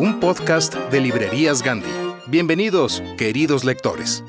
un 0.00 0.18
podcast 0.18 0.74
de 0.90 0.98
Librerías 0.98 1.62
Gandhi. 1.62 1.90
Bienvenidos, 2.26 3.02
queridos 3.18 3.64
lectores. 3.64 4.24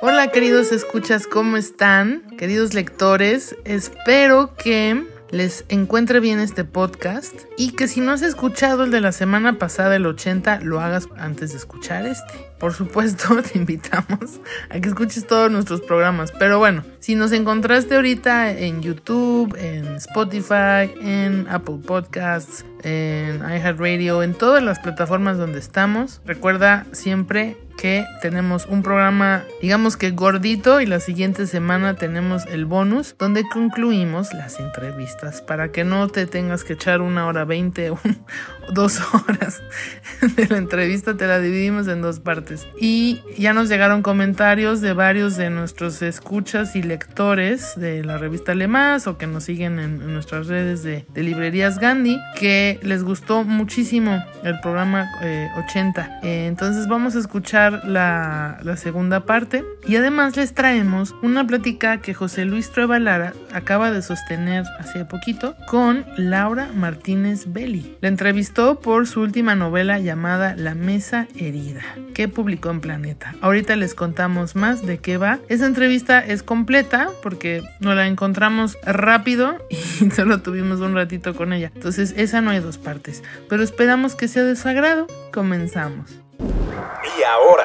Hola 0.00 0.30
queridos 0.30 0.70
escuchas, 0.70 1.26
¿cómo 1.26 1.56
están? 1.56 2.22
Queridos 2.38 2.74
lectores, 2.74 3.56
espero 3.64 4.54
que 4.54 5.04
les 5.30 5.64
encuentre 5.68 6.20
bien 6.20 6.38
este 6.38 6.64
podcast 6.64 7.34
y 7.56 7.72
que 7.72 7.88
si 7.88 8.00
no 8.00 8.12
has 8.12 8.22
escuchado 8.22 8.84
el 8.84 8.90
de 8.90 9.00
la 9.00 9.12
semana 9.12 9.54
pasada, 9.58 9.96
el 9.96 10.06
80, 10.06 10.60
lo 10.60 10.80
hagas 10.80 11.08
antes 11.16 11.50
de 11.50 11.58
escuchar 11.58 12.06
este. 12.06 12.34
Por 12.58 12.72
supuesto, 12.72 13.42
te 13.52 13.58
invitamos 13.58 14.40
a 14.70 14.80
que 14.80 14.88
escuches 14.88 15.26
todos 15.26 15.50
nuestros 15.50 15.80
programas. 15.80 16.32
Pero 16.32 16.58
bueno, 16.58 16.84
si 17.00 17.14
nos 17.14 17.32
encontraste 17.32 17.96
ahorita 17.96 18.50
en 18.50 18.82
YouTube, 18.82 19.56
en 19.58 19.96
Spotify, 19.96 20.92
en 21.00 21.46
Apple 21.48 21.78
Podcasts, 21.86 22.64
en 22.82 23.38
iHeartRadio, 23.38 24.22
en 24.22 24.34
todas 24.34 24.62
las 24.62 24.78
plataformas 24.78 25.38
donde 25.38 25.58
estamos, 25.58 26.20
recuerda 26.24 26.86
siempre 26.92 27.56
que 27.76 28.06
tenemos 28.22 28.66
un 28.66 28.82
programa, 28.82 29.44
digamos 29.60 29.96
que 29.96 30.10
gordito, 30.10 30.80
y 30.80 30.86
la 30.86 31.00
siguiente 31.00 31.46
semana 31.46 31.94
tenemos 31.94 32.46
el 32.46 32.64
bonus, 32.64 33.14
donde 33.18 33.44
concluimos 33.48 34.32
las 34.32 34.58
entrevistas 34.58 35.42
para 35.42 35.70
que 35.72 35.84
no 35.84 36.08
te 36.08 36.26
tengas 36.26 36.64
que 36.64 36.74
echar 36.74 37.00
una 37.00 37.26
hora 37.26 37.44
veinte 37.44 37.90
o 37.90 37.98
dos 38.72 39.00
horas 39.12 39.62
de 40.36 40.46
la 40.48 40.58
entrevista, 40.58 41.16
te 41.16 41.26
la 41.26 41.38
dividimos 41.38 41.88
en 41.88 42.02
dos 42.02 42.20
partes. 42.20 42.66
Y 42.80 43.20
ya 43.38 43.52
nos 43.52 43.68
llegaron 43.68 44.02
comentarios 44.02 44.80
de 44.80 44.92
varios 44.92 45.36
de 45.36 45.50
nuestros 45.50 46.02
escuchas 46.02 46.76
y 46.76 46.82
lectores 46.82 47.74
de 47.76 48.04
la 48.04 48.18
revista 48.18 48.54
Lemas 48.54 49.06
o 49.06 49.18
que 49.18 49.26
nos 49.26 49.44
siguen 49.44 49.78
en, 49.78 50.02
en 50.02 50.12
nuestras 50.12 50.46
redes 50.46 50.82
de, 50.82 51.04
de, 51.12 51.22
librerías 51.22 51.78
Gandhi, 51.78 52.18
que 52.38 52.78
les 52.82 53.04
gustó 53.04 53.44
muchísimo 53.44 54.24
el 54.42 54.58
programa 54.60 55.08
eh, 55.22 55.48
80. 55.66 56.20
Eh, 56.22 56.46
entonces 56.46 56.88
vamos 56.88 57.16
a 57.16 57.18
escuchar 57.18 57.65
la, 57.70 58.76
segunda 58.76 59.24
parte 59.24 59.64
y 59.86 59.96
además 59.96 60.36
les 60.36 60.52
traemos 60.52 61.14
una 61.22 61.46
plática 61.46 61.98
que 61.98 62.14
José 62.14 62.44
Luis 62.44 62.70
Trueba 62.70 62.98
Lara 62.98 63.32
acaba 63.52 63.90
de 63.90 64.02
sostener 64.02 64.64
hace 64.78 65.04
poquito 65.04 65.56
con 65.66 66.04
Laura 66.16 66.68
Martínez 66.74 67.52
Belli. 67.52 67.96
La 68.00 68.08
entrevistó 68.08 68.80
por 68.80 69.06
su 69.06 69.20
última 69.20 69.54
novela 69.54 69.98
llamada 69.98 70.54
La 70.56 70.74
Mesa 70.74 71.26
Herida, 71.36 71.82
que 72.14 72.28
publicó 72.28 72.70
en 72.70 72.80
Planeta. 72.80 73.34
Ahorita 73.40 73.76
les 73.76 73.94
contamos 73.94 74.56
más 74.56 74.84
de 74.84 74.98
qué 74.98 75.16
va. 75.16 75.38
Esa 75.48 75.66
entrevista 75.66 76.20
es 76.20 76.42
completa 76.42 77.08
porque 77.22 77.62
nos 77.80 77.96
la 77.96 78.06
encontramos 78.06 78.76
rápido 78.84 79.56
y 79.70 80.10
solo 80.10 80.42
tuvimos 80.42 80.80
un 80.80 80.94
ratito 80.94 81.34
con 81.34 81.52
ella. 81.52 81.72
Entonces 81.74 82.14
esa 82.16 82.40
no 82.40 82.50
hay 82.50 82.60
dos 82.60 82.78
partes, 82.78 83.22
pero 83.48 83.62
esperamos 83.62 84.14
que 84.14 84.28
sea 84.28 84.44
de 84.44 84.56
su 84.56 84.68
agrado. 84.68 85.06
Comenzamos. 85.32 86.25
Y 86.38 87.22
ahora, 87.22 87.64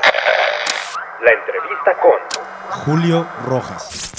la 1.22 1.32
entrevista 1.32 1.98
con 2.02 2.84
Julio 2.86 3.28
Rojas. 3.46 4.12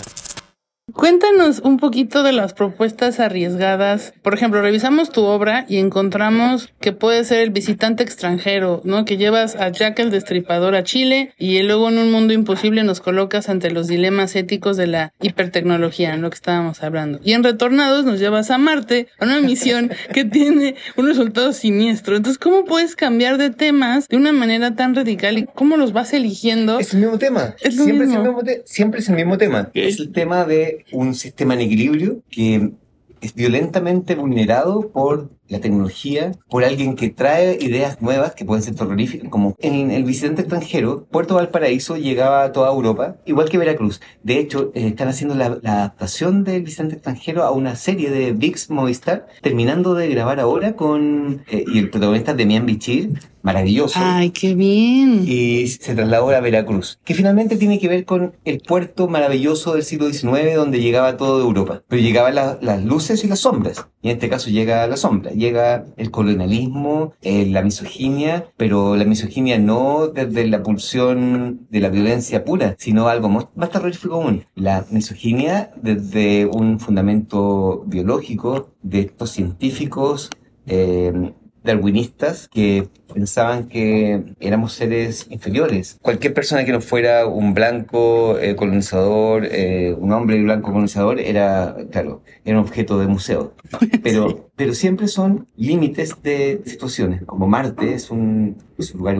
Cuéntanos 0.94 1.60
un 1.60 1.78
poquito 1.78 2.22
de 2.22 2.32
las 2.32 2.52
propuestas 2.52 3.18
arriesgadas. 3.18 4.12
Por 4.22 4.34
ejemplo, 4.34 4.60
revisamos 4.60 5.10
tu 5.10 5.22
obra 5.22 5.64
y 5.68 5.78
encontramos 5.78 6.70
que 6.80 6.92
puede 6.92 7.24
ser 7.24 7.40
el 7.40 7.50
visitante 7.50 8.02
extranjero, 8.02 8.82
¿no? 8.84 9.04
Que 9.04 9.16
llevas 9.16 9.56
a 9.56 9.70
Jack 9.70 9.98
el 10.00 10.10
Destripador 10.10 10.74
a 10.74 10.84
Chile 10.84 11.32
y 11.38 11.62
luego 11.62 11.88
en 11.88 11.98
un 11.98 12.12
mundo 12.12 12.32
imposible 12.34 12.82
nos 12.84 13.00
colocas 13.00 13.48
ante 13.48 13.70
los 13.70 13.88
dilemas 13.88 14.36
éticos 14.36 14.76
de 14.76 14.86
la 14.86 15.12
hipertecnología, 15.20 16.14
en 16.14 16.22
lo 16.22 16.30
que 16.30 16.36
estábamos 16.36 16.82
hablando. 16.82 17.20
Y 17.24 17.32
en 17.32 17.42
Retornados 17.42 18.04
nos 18.04 18.20
llevas 18.20 18.50
a 18.50 18.58
Marte, 18.58 19.08
a 19.18 19.24
una 19.24 19.40
misión 19.40 19.90
que 20.12 20.24
tiene 20.24 20.74
un 20.96 21.06
resultado 21.06 21.52
siniestro. 21.52 22.16
Entonces, 22.16 22.38
¿cómo 22.38 22.64
puedes 22.64 22.96
cambiar 22.96 23.38
de 23.38 23.50
temas 23.50 24.08
de 24.08 24.16
una 24.16 24.32
manera 24.32 24.74
tan 24.74 24.94
radical 24.94 25.38
y 25.38 25.46
cómo 25.46 25.76
los 25.76 25.92
vas 25.92 26.12
eligiendo? 26.12 26.78
Es 26.78 26.92
el 26.92 27.00
mismo 27.00 27.18
tema. 27.18 27.54
Es 27.60 27.74
siempre, 27.74 27.92
mismo. 27.92 28.04
Es 28.04 28.16
el 28.16 28.22
mismo 28.22 28.42
te 28.42 28.62
siempre 28.66 29.00
es 29.00 29.08
el 29.08 29.16
mismo 29.16 29.38
tema. 29.38 29.70
Es 29.74 29.98
el 29.98 30.12
tema 30.12 30.44
de 30.44 30.81
un 30.92 31.14
sistema 31.14 31.54
en 31.54 31.60
equilibrio 31.60 32.22
que 32.30 32.72
es 33.20 33.34
violentamente 33.34 34.14
vulnerado 34.16 34.90
por 34.90 35.30
la 35.52 35.60
tecnología, 35.60 36.32
por 36.48 36.64
alguien 36.64 36.96
que 36.96 37.10
trae 37.10 37.58
ideas 37.60 38.00
nuevas 38.00 38.34
que 38.34 38.44
pueden 38.44 38.62
ser 38.62 38.74
terroríficas, 38.74 39.28
como 39.28 39.54
en 39.58 39.90
el 39.90 40.04
visitante 40.04 40.40
extranjero, 40.40 41.06
Puerto 41.10 41.34
Valparaíso 41.34 41.96
llegaba 41.96 42.42
a 42.42 42.52
toda 42.52 42.72
Europa, 42.72 43.16
igual 43.26 43.50
que 43.50 43.58
Veracruz. 43.58 44.00
De 44.22 44.38
hecho, 44.38 44.72
eh, 44.74 44.88
están 44.88 45.08
haciendo 45.08 45.34
la, 45.34 45.58
la, 45.62 45.72
adaptación 45.72 46.44
del 46.44 46.62
visitante 46.62 46.94
extranjero 46.94 47.44
a 47.44 47.50
una 47.50 47.76
serie 47.76 48.10
de 48.10 48.32
VIX 48.32 48.70
Movistar, 48.70 49.26
terminando 49.42 49.94
de 49.94 50.08
grabar 50.08 50.40
ahora 50.40 50.74
con, 50.74 51.44
eh, 51.50 51.64
y 51.66 51.78
el 51.78 51.90
protagonista 51.90 52.32
es 52.32 52.38
Demian 52.38 52.64
Bichir, 52.64 53.10
maravilloso. 53.42 53.98
Ay, 54.00 54.30
qué 54.30 54.54
bien. 54.54 55.24
Y 55.26 55.66
se 55.66 55.94
trasladó 55.94 56.30
a 56.30 56.40
Veracruz, 56.40 56.98
que 57.04 57.14
finalmente 57.14 57.56
tiene 57.56 57.78
que 57.78 57.88
ver 57.88 58.04
con 58.04 58.34
el 58.44 58.60
puerto 58.60 59.08
maravilloso 59.08 59.74
del 59.74 59.82
siglo 59.82 60.10
XIX 60.10 60.54
donde 60.54 60.80
llegaba 60.80 61.16
todo 61.16 61.38
de 61.38 61.44
Europa. 61.44 61.82
Pero 61.88 62.00
llegaban 62.00 62.34
la, 62.34 62.58
las 62.62 62.82
luces 62.84 63.24
y 63.24 63.28
las 63.28 63.40
sombras. 63.40 63.86
Y 64.00 64.08
en 64.08 64.14
este 64.14 64.28
caso 64.28 64.50
llega 64.50 64.86
la 64.86 64.96
sombra, 64.96 65.32
llega 65.42 65.84
el 65.96 66.10
colonialismo, 66.10 67.12
eh, 67.22 67.46
la 67.46 67.62
misoginia, 67.62 68.46
pero 68.56 68.96
la 68.96 69.04
misoginia 69.04 69.58
no 69.58 70.08
desde 70.08 70.46
la 70.46 70.62
pulsión 70.62 71.66
de 71.70 71.80
la 71.80 71.88
violencia 71.88 72.44
pura, 72.44 72.76
sino 72.78 73.08
algo 73.08 73.28
más, 73.28 73.46
más 73.54 73.70
terrorífico 73.70 74.14
aún. 74.14 74.44
La 74.54 74.86
misoginia 74.90 75.72
desde 75.76 76.46
un 76.46 76.78
fundamento 76.78 77.84
biológico 77.86 78.70
de 78.82 79.00
estos 79.00 79.30
científicos 79.30 80.30
eh, 80.66 81.32
darwinistas 81.64 82.48
que 82.48 82.88
pensaban 83.12 83.68
que 83.68 84.34
éramos 84.40 84.72
seres 84.72 85.26
inferiores. 85.30 85.98
Cualquier 86.02 86.34
persona 86.34 86.64
que 86.64 86.72
no 86.72 86.80
fuera 86.80 87.26
un 87.26 87.54
blanco 87.54 88.38
eh, 88.38 88.56
colonizador, 88.56 89.46
eh, 89.46 89.94
un 89.98 90.12
hombre 90.12 90.42
blanco 90.42 90.70
colonizador, 90.72 91.20
era, 91.20 91.76
claro, 91.90 92.22
era 92.44 92.58
un 92.58 92.64
objeto 92.64 92.98
de 92.98 93.06
museo. 93.06 93.54
Pero, 94.02 94.50
pero 94.56 94.74
siempre 94.74 95.08
son 95.08 95.48
límites 95.56 96.22
de 96.22 96.60
situaciones. 96.66 97.22
Como 97.24 97.46
Marte 97.46 97.94
es 97.94 98.10
un, 98.10 98.56
es 98.78 98.92
un 98.92 98.98
lugar 98.98 99.16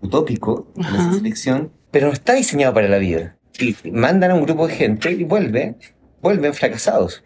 utópico 0.00 0.66
ciencia 0.74 1.20
ficción, 1.22 1.72
pero 1.90 2.08
no 2.08 2.12
está 2.12 2.34
diseñado 2.34 2.74
para 2.74 2.88
la 2.88 2.98
vida. 2.98 3.36
Y 3.58 3.76
mandan 3.90 4.32
a 4.32 4.34
un 4.34 4.42
grupo 4.44 4.66
de 4.66 4.74
gente 4.74 5.12
y 5.12 5.24
vuelve, 5.24 5.76
vuelven 6.20 6.52
fracasados. 6.52 7.22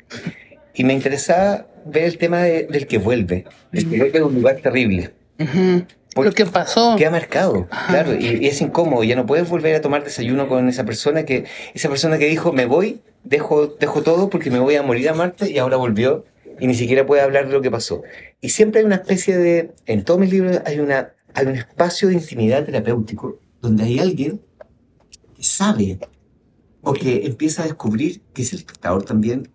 Y 0.74 0.84
me 0.84 0.92
interesaba 0.92 1.66
ver 1.90 2.04
el 2.04 2.18
tema 2.18 2.42
de- 2.42 2.64
del 2.64 2.86
que 2.86 2.98
vuelve. 2.98 3.44
El 3.72 3.88
que 3.88 3.98
vuelve 3.98 4.18
a 4.18 4.24
un 4.26 4.34
lugar 4.34 4.56
terrible. 4.62 5.12
Ujú. 5.38 5.84
Lo 6.22 6.32
que 6.32 6.46
pasó. 6.46 6.96
Queda 6.96 7.10
marcado, 7.10 7.68
claro, 7.88 8.14
y, 8.14 8.26
y 8.44 8.46
es 8.46 8.60
incómodo. 8.60 9.04
Ya 9.04 9.14
no 9.14 9.24
puedes 9.24 9.48
volver 9.48 9.76
a 9.76 9.80
tomar 9.80 10.02
desayuno 10.02 10.48
con 10.48 10.68
esa 10.68 10.84
persona 10.84 11.24
que, 11.24 11.44
esa 11.74 11.88
persona 11.88 12.18
que 12.18 12.26
dijo, 12.26 12.52
me 12.52 12.66
voy, 12.66 13.00
dejo, 13.22 13.68
dejo 13.68 14.02
todo 14.02 14.28
porque 14.28 14.50
me 14.50 14.58
voy 14.58 14.74
a 14.74 14.82
morir 14.82 15.08
a 15.10 15.14
Marte 15.14 15.48
y 15.50 15.58
ahora 15.58 15.76
volvió 15.76 16.24
y 16.58 16.66
ni 16.66 16.74
siquiera 16.74 17.06
puede 17.06 17.22
hablar 17.22 17.46
de 17.46 17.52
lo 17.52 17.60
que 17.62 17.70
pasó. 17.70 18.02
Y 18.40 18.48
siempre 18.48 18.80
hay 18.80 18.86
una 18.86 18.96
especie 18.96 19.36
de, 19.36 19.70
en 19.86 20.02
todos 20.04 20.18
mis 20.18 20.30
libros 20.32 20.60
hay 20.64 20.80
una, 20.80 21.12
hay 21.34 21.46
un 21.46 21.54
espacio 21.54 22.08
de 22.08 22.14
intimidad 22.14 22.64
terapéutico 22.64 23.38
donde 23.60 23.84
hay 23.84 24.00
alguien 24.00 24.40
que 25.36 25.44
sabe 25.44 25.98
o 26.82 26.94
que 26.94 27.26
empieza 27.26 27.62
a 27.62 27.66
descubrir, 27.66 28.22
que 28.34 28.42
es 28.42 28.52
el 28.52 28.58
espectador 28.60 29.04
también, 29.04 29.48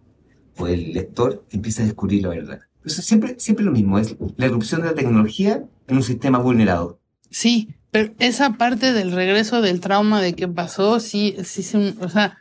o 0.58 0.68
el 0.68 0.94
lector, 0.94 1.44
empieza 1.52 1.82
a 1.84 1.86
descubrir 1.86 2.24
la 2.24 2.30
verdad. 2.30 2.60
Eso 2.86 3.02
siempre, 3.02 3.36
siempre 3.40 3.64
lo 3.66 3.72
mismo, 3.72 3.98
es 4.00 4.16
la 4.38 4.46
erupción 4.46 4.82
de 4.82 4.88
la 4.88 4.94
tecnología 4.96 5.64
en 5.88 5.96
un 5.96 6.04
sistema 6.04 6.38
vulnerado. 6.40 7.00
Sí, 7.30 7.70
pero 7.92 8.14
esa 8.20 8.54
parte 8.54 8.92
del 8.94 9.12
regreso 9.12 9.62
del 9.62 9.80
trauma 9.80 10.22
de 10.22 10.34
qué 10.34 10.48
pasó, 10.48 11.00
sí, 11.00 11.36
sí, 11.44 11.64
sí, 11.64 11.96
o 12.00 12.10
sea, 12.10 12.38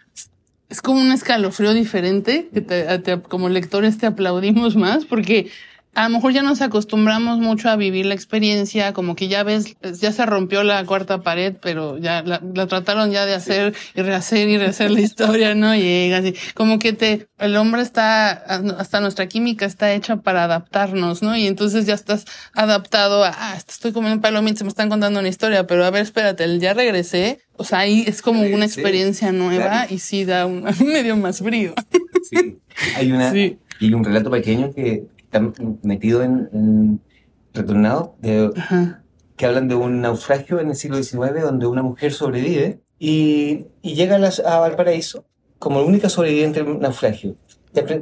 es 0.69 0.81
como 0.82 1.00
un 1.00 1.12
escalofrío 1.12 1.75
diferente 1.75 2.49
que 2.53 2.61
te- 2.62 3.20
como 3.29 3.49
lectores 3.49 3.99
te 3.99 4.06
aplaudimos 4.06 4.75
más 4.76 5.05
porque 5.05 5.50
a 5.94 6.04
lo 6.04 6.14
mejor 6.14 6.32
ya 6.32 6.42
nos 6.42 6.62
acostumbramos 6.62 7.38
mucho 7.38 7.68
a 7.68 7.76
vivir 7.76 8.06
la 8.06 8.14
experiencia, 8.14 8.92
como 8.94 9.14
que 9.14 9.28
ya 9.28 9.42
ves, 9.42 9.76
ya 10.00 10.10
se 10.12 10.24
rompió 10.24 10.62
la 10.62 10.84
cuarta 10.86 11.20
pared, 11.22 11.54
pero 11.60 11.98
ya 11.98 12.22
la, 12.22 12.40
la 12.54 12.66
trataron 12.66 13.10
ya 13.10 13.26
de 13.26 13.34
hacer 13.34 13.74
y 13.94 14.00
rehacer 14.00 14.48
y 14.48 14.56
rehacer 14.56 14.90
la 14.90 15.00
historia, 15.08 15.54
¿no? 15.54 15.74
Llega 15.76 16.18
así, 16.18 16.34
como 16.54 16.78
que 16.78 16.92
te, 16.94 17.26
el 17.38 17.56
hombre 17.56 17.82
está, 17.82 18.30
hasta 18.30 19.00
nuestra 19.00 19.26
química 19.26 19.66
está 19.66 19.92
hecha 19.92 20.16
para 20.16 20.44
adaptarnos, 20.44 21.22
¿no? 21.22 21.36
Y 21.36 21.46
entonces 21.46 21.84
ya 21.84 21.94
estás 21.94 22.24
adaptado 22.54 23.22
a, 23.24 23.32
ah, 23.36 23.56
estoy 23.56 23.92
comiendo 23.92 24.20
palomitas, 24.22 24.62
me 24.62 24.68
están 24.70 24.88
contando 24.88 25.20
una 25.20 25.28
historia, 25.28 25.66
pero 25.66 25.84
a 25.84 25.90
ver, 25.90 26.02
espérate, 26.02 26.58
ya 26.58 26.72
regresé. 26.74 27.40
O 27.56 27.64
sea, 27.64 27.80
ahí 27.80 28.02
es 28.06 28.22
como 28.22 28.40
una 28.42 28.66
Sí, 28.66 28.80
experiencia 28.80 29.30
nueva 29.30 29.64
claro. 29.66 29.94
y 29.94 29.98
sí 29.98 30.24
da 30.24 30.46
un, 30.46 30.66
a 30.66 30.70
mí 30.72 30.86
me 30.86 31.02
dio 31.02 31.16
más 31.18 31.40
frío. 31.40 31.74
Sí. 32.30 32.56
Hay, 32.96 33.12
una, 33.12 33.30
Sí. 33.30 33.58
y 33.78 33.92
un 33.92 34.02
relato 34.02 34.30
pequeño 34.30 34.72
que 34.72 35.04
metido 35.82 36.23
en, 36.23 36.49
en 36.52 37.00
Retornado, 37.55 38.17
de, 38.20 38.50
que 39.37 39.46
hablan 39.46 39.69
de 39.69 39.75
un 39.75 40.00
naufragio 40.00 40.61
en 40.61 40.69
el 40.70 40.76
siglo 40.76 40.96
XIX 40.96 41.43
donde 41.43 41.67
una 41.67 41.82
mujer 41.82 42.12
sobrevive 42.12 42.81
y, 42.99 43.67
y 43.82 43.94
llega 43.94 44.17
a, 44.17 44.19
las- 44.19 44.40
a 44.40 44.58
Valparaíso 44.61 45.25
como 45.58 45.81
la 45.81 45.87
única 45.87 46.08
sobreviviente 46.08 46.62
del 46.62 46.79
naufragio. 46.81 47.37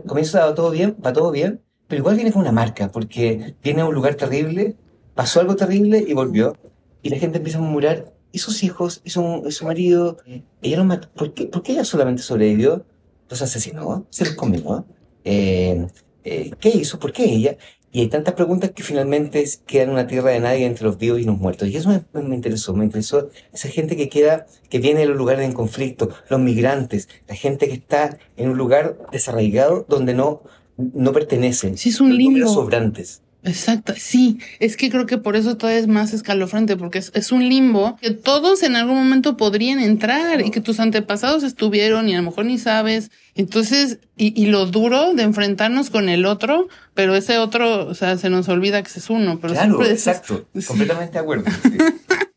Comienza 0.06 0.55
todo 0.55 0.71
bien, 0.71 0.97
va 1.05 1.12
todo 1.12 1.31
bien, 1.31 1.61
pero 1.88 2.00
igual 2.00 2.17
viene 2.17 2.32
con 2.32 2.43
una 2.43 2.53
marca 2.53 2.91
porque 2.91 3.55
viene 3.62 3.83
a 3.83 3.87
un 3.87 3.94
lugar 3.94 4.15
terrible, 4.15 4.76
pasó 5.15 5.41
algo 5.41 5.56
terrible 5.56 6.05
y 6.06 6.12
volvió. 6.15 6.56
Y 7.03 7.11
la 7.11 7.19
gente 7.19 7.38
empieza 7.38 7.59
a 7.59 7.62
murmurar, 7.62 8.12
¿y 8.33 8.38
sus 8.38 8.62
hijos? 8.62 9.00
¿Y 9.05 9.11
su, 9.11 9.43
y 9.47 9.53
su 9.53 9.65
marido? 9.65 10.19
Ella 10.62 10.76
lo 10.79 10.85
mató. 10.85 11.09
¿Por 11.15 11.33
qué, 11.35 11.47
por 11.47 11.62
qué 11.62 11.73
ella 11.73 11.85
solamente 11.85 12.23
sobrevivió? 12.23 12.85
Los 13.29 13.43
asesinó, 13.43 14.06
se 14.11 14.25
los 14.26 14.35
comió. 14.35 14.85
Eh, 15.25 15.87
eh, 16.25 16.50
¿Qué 16.61 16.69
hizo? 16.70 16.99
¿Por 16.99 17.12
qué 17.12 17.25
ella? 17.25 17.56
Y 17.93 18.00
hay 18.02 18.08
tantas 18.08 18.34
preguntas 18.34 18.70
que 18.70 18.84
finalmente 18.84 19.44
quedan 19.67 19.88
en 19.88 19.94
una 19.94 20.06
tierra 20.06 20.31
de 20.31 20.38
nadie 20.40 20.64
entre 20.64 20.84
los 20.84 20.96
vivos 20.96 21.19
y 21.20 21.25
los 21.25 21.37
muertos. 21.38 21.69
Y 21.69 21.76
eso 21.76 21.88
me, 21.88 22.22
me- 22.22 22.37
interesó, 22.37 22.72
me 22.72 22.84
interesó 22.84 23.31
esa 23.52 23.69
gente 23.69 23.96
que 23.96 24.08
queda, 24.08 24.46
que 24.69 24.78
viene 24.78 25.00
de 25.00 25.06
los 25.06 25.17
lugares 25.17 25.44
en 25.44 25.52
conflicto, 25.52 26.08
los 26.28 26.38
migrantes, 26.38 27.08
la 27.26 27.34
gente 27.34 27.67
que 27.67 27.75
está 27.75 28.17
en 28.37 28.50
un 28.50 28.58
lugar 28.58 28.96
desarraigado 29.11 29.87
donde 29.88 30.14
no, 30.14 30.43
no 30.76 31.12
pertenece. 31.12 31.76
Sí, 31.76 31.88
es 31.88 32.00
un 32.00 32.11
Los 32.40 32.55
sobrantes. 32.55 33.23
Exacto, 33.42 33.94
sí, 33.96 34.38
es 34.58 34.76
que 34.76 34.90
creo 34.90 35.06
que 35.06 35.16
por 35.16 35.34
eso 35.34 35.56
todavía 35.56 35.81
es 35.81 35.87
más 35.87 36.12
escalofriante, 36.12 36.76
porque 36.76 36.98
es, 36.98 37.10
es 37.14 37.32
un 37.32 37.48
limbo 37.48 37.96
que 38.00 38.10
todos 38.10 38.62
en 38.62 38.76
algún 38.76 38.96
momento 38.96 39.37
podrían 39.38 39.81
entrar 39.81 40.44
y 40.44 40.50
que 40.50 40.60
tus 40.60 40.78
antepasados 40.78 41.42
estuvieron 41.42 42.08
y 42.08 42.14
a 42.14 42.19
lo 42.19 42.25
mejor 42.25 42.44
ni 42.44 42.58
sabes. 42.58 43.10
Entonces, 43.34 43.98
y, 44.16 44.38
y 44.40 44.46
lo 44.46 44.66
duro 44.66 45.14
de 45.14 45.22
enfrentarnos 45.22 45.88
con 45.88 46.10
el 46.10 46.26
otro, 46.26 46.69
pero 46.94 47.14
ese 47.16 47.38
otro, 47.38 47.87
o 47.87 47.94
sea, 47.94 48.19
se 48.19 48.28
nos 48.28 48.48
olvida 48.48 48.82
que 48.82 48.90
es 48.94 49.08
uno, 49.08 49.38
pero 49.40 49.54
Claro, 49.54 49.75
siempre 49.76 49.92
exacto. 49.92 50.46
Completamente 50.66 51.12
de 51.14 51.19
acuerdo. 51.19 51.50
sí. 51.62 51.78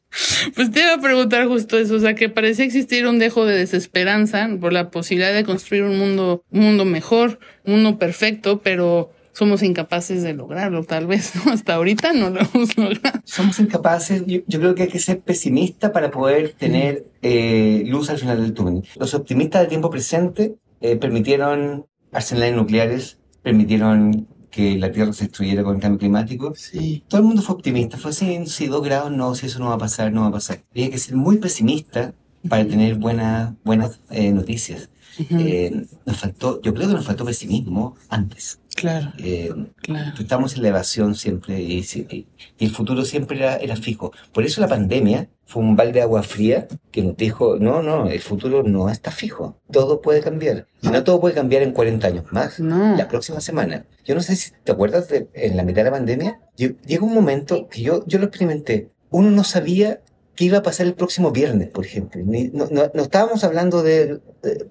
Pues 0.55 0.69
te 0.71 0.81
iba 0.81 0.93
a 0.93 1.01
preguntar 1.01 1.47
justo 1.47 1.77
eso, 1.79 1.95
o 1.95 1.99
sea, 1.99 2.13
que 2.13 2.29
parecía 2.29 2.65
existir 2.65 3.07
un 3.07 3.17
dejo 3.17 3.45
de 3.45 3.57
desesperanza 3.57 4.47
por 4.61 4.71
la 4.71 4.91
posibilidad 4.91 5.33
de 5.33 5.43
construir 5.43 5.83
un 5.83 5.97
mundo, 5.97 6.43
un 6.51 6.61
mundo 6.61 6.85
mejor, 6.85 7.39
un 7.65 7.73
mundo 7.73 7.97
perfecto, 7.97 8.61
pero 8.61 9.11
somos 9.33 9.63
incapaces 9.63 10.23
de 10.23 10.33
lograrlo, 10.33 10.83
tal 10.83 11.07
vez, 11.07 11.33
¿no? 11.35 11.51
Hasta 11.51 11.75
ahorita 11.75 12.13
no 12.13 12.29
lo 12.29 12.39
hemos 12.39 12.77
logrado. 12.77 13.19
Somos 13.25 13.59
incapaces, 13.59 14.23
yo, 14.25 14.39
yo 14.47 14.59
creo 14.59 14.75
que 14.75 14.83
hay 14.83 14.89
que 14.89 14.99
ser 14.99 15.19
pesimista 15.21 15.91
para 15.91 16.11
poder 16.11 16.53
tener 16.53 17.07
eh, 17.21 17.83
luz 17.87 18.09
al 18.09 18.19
final 18.19 18.41
del 18.41 18.53
túnel. 18.53 18.87
Los 18.95 19.13
optimistas 19.13 19.61
del 19.61 19.69
tiempo 19.69 19.89
presente 19.89 20.55
eh, 20.81 20.95
permitieron 20.95 21.87
arsenales 22.11 22.55
nucleares, 22.55 23.17
permitieron 23.41 24.27
que 24.51 24.77
la 24.77 24.91
Tierra 24.91 25.11
se 25.13 25.25
destruyera 25.25 25.63
con 25.63 25.75
el 25.75 25.81
cambio 25.81 25.99
climático. 25.99 26.53
Sí. 26.55 27.03
Todo 27.07 27.21
el 27.21 27.27
mundo 27.27 27.41
fue 27.41 27.55
optimista, 27.55 27.97
fue 27.97 28.11
así, 28.11 28.45
si 28.45 28.67
dos 28.67 28.83
grados 28.83 29.11
no, 29.11 29.33
si 29.33 29.47
eso 29.47 29.57
no 29.57 29.69
va 29.69 29.75
a 29.75 29.79
pasar, 29.79 30.11
no 30.13 30.21
va 30.21 30.27
a 30.27 30.31
pasar. 30.31 30.63
Y 30.73 30.83
hay 30.83 30.89
que 30.91 30.99
ser 30.99 31.15
muy 31.15 31.37
pesimista 31.37 32.13
para 32.47 32.67
tener 32.67 32.95
buenas 32.95 33.53
buenas 33.63 33.99
eh, 34.11 34.31
noticias. 34.31 34.89
Eh, 35.19 35.85
nos 36.05 36.17
faltó, 36.17 36.61
yo 36.61 36.73
creo 36.73 36.87
que 36.87 36.93
nos 36.95 37.05
faltó 37.05 37.25
pesimismo 37.25 37.95
antes. 38.09 38.59
Claro, 38.75 39.13
Eh, 39.19 39.51
claro. 39.81 40.13
Estamos 40.19 40.55
en 40.55 40.63
la 40.63 40.69
evasión 40.69 41.13
siempre 41.15 41.61
y, 41.61 41.79
y- 42.09 42.27
el 42.59 42.71
futuro 42.71 43.05
siempre 43.05 43.37
era, 43.37 43.57
era 43.57 43.75
fijo. 43.75 44.11
Por 44.33 44.43
eso 44.45 44.61
la 44.61 44.67
pandemia 44.67 45.29
fue 45.45 45.61
un 45.61 45.75
balde 45.75 45.93
de 45.93 46.01
agua 46.01 46.23
fría 46.23 46.67
que 46.91 47.03
nos 47.03 47.15
dijo, 47.15 47.57
no, 47.59 47.83
no, 47.83 48.07
el 48.07 48.19
futuro 48.21 48.63
no 48.63 48.89
está 48.89 49.11
fijo. 49.11 49.59
Todo 49.71 50.01
puede 50.01 50.21
cambiar. 50.21 50.65
Y 50.81 50.87
no 50.87 51.03
todo 51.03 51.19
puede 51.21 51.35
cambiar 51.35 51.61
en 51.61 51.71
40 51.73 52.07
años 52.07 52.25
más. 52.31 52.59
No. 52.59 52.95
La 52.97 53.07
próxima 53.07 53.39
semana. 53.41 53.85
Yo 54.05 54.15
no 54.15 54.21
sé 54.21 54.35
si 54.35 54.51
te 54.63 54.71
acuerdas 54.71 55.07
de 55.09 55.27
en 55.33 55.55
la 55.55 55.63
mitad 55.63 55.81
de 55.83 55.91
la 55.91 55.95
pandemia. 55.97 56.39
lle- 56.57 56.77
Llega 56.87 57.05
un 57.05 57.13
momento 57.13 57.67
que 57.69 57.81
yo, 57.83 58.03
yo 58.07 58.17
lo 58.17 58.25
experimenté. 58.25 58.89
Uno 59.11 59.29
no 59.29 59.43
sabía 59.43 60.01
qué 60.35 60.45
iba 60.45 60.59
a 60.59 60.63
pasar 60.63 60.85
el 60.87 60.93
próximo 60.93 61.31
viernes, 61.31 61.69
por 61.69 61.85
ejemplo. 61.85 62.21
Ni- 62.25 62.49
no, 62.49 62.67
no, 62.71 62.91
no 62.93 63.01
estábamos 63.03 63.43
hablando 63.43 63.83
de, 63.83 64.19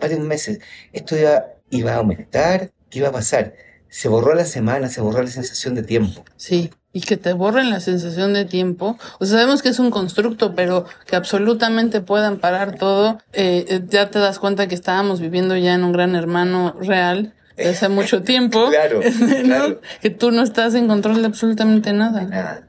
varios 0.01 0.21
meses. 0.21 0.61
Esto 0.93 1.17
iba, 1.17 1.45
iba 1.71 1.93
a 1.93 1.97
aumentar, 1.97 2.71
qué 2.91 2.99
iba 3.01 3.09
a 3.09 3.13
pasar. 3.13 3.55
Se 3.89 4.09
borró 4.09 4.35
la 4.35 4.45
semana, 4.45 4.89
se 4.89 5.01
borró 5.01 5.23
la 5.23 5.31
sensación 5.31 5.75
de 5.75 5.83
tiempo. 5.83 6.25
Sí. 6.37 6.71
Y 6.95 7.01
que 7.01 7.17
te 7.17 7.33
borren 7.33 7.71
la 7.71 7.81
sensación 7.81 8.35
de 8.35 8.45
tiempo. 8.45 8.99
O 9.19 9.25
sea, 9.25 9.39
sabemos 9.39 9.63
que 9.63 9.71
es 9.71 9.79
un 9.79 9.91
constructo, 9.91 10.55
pero 10.55 10.85
que 11.07 11.17
absolutamente 11.17 12.03
puedan 12.03 12.39
parar 12.39 12.77
todo. 12.77 13.19
Eh, 13.33 13.65
eh, 13.69 13.81
ya 13.89 14.11
te 14.11 14.19
das 14.19 14.39
cuenta 14.39 14.67
que 14.67 14.75
estábamos 14.75 15.21
viviendo 15.21 15.57
ya 15.57 15.73
en 15.73 15.85
un 15.85 15.93
gran 15.93 16.15
hermano 16.15 16.77
real 16.81 17.35
hace 17.57 17.89
mucho 17.89 18.23
tiempo. 18.25 18.69
Claro, 18.69 19.01
¿no? 19.21 19.43
claro. 19.43 19.81
Que 20.03 20.11
tú 20.11 20.33
no 20.33 20.43
estás 20.43 20.75
en 20.75 20.87
control 20.87 21.23
de 21.23 21.29
absolutamente 21.29 21.95
nada. 21.95 22.25
Nada. 22.25 22.69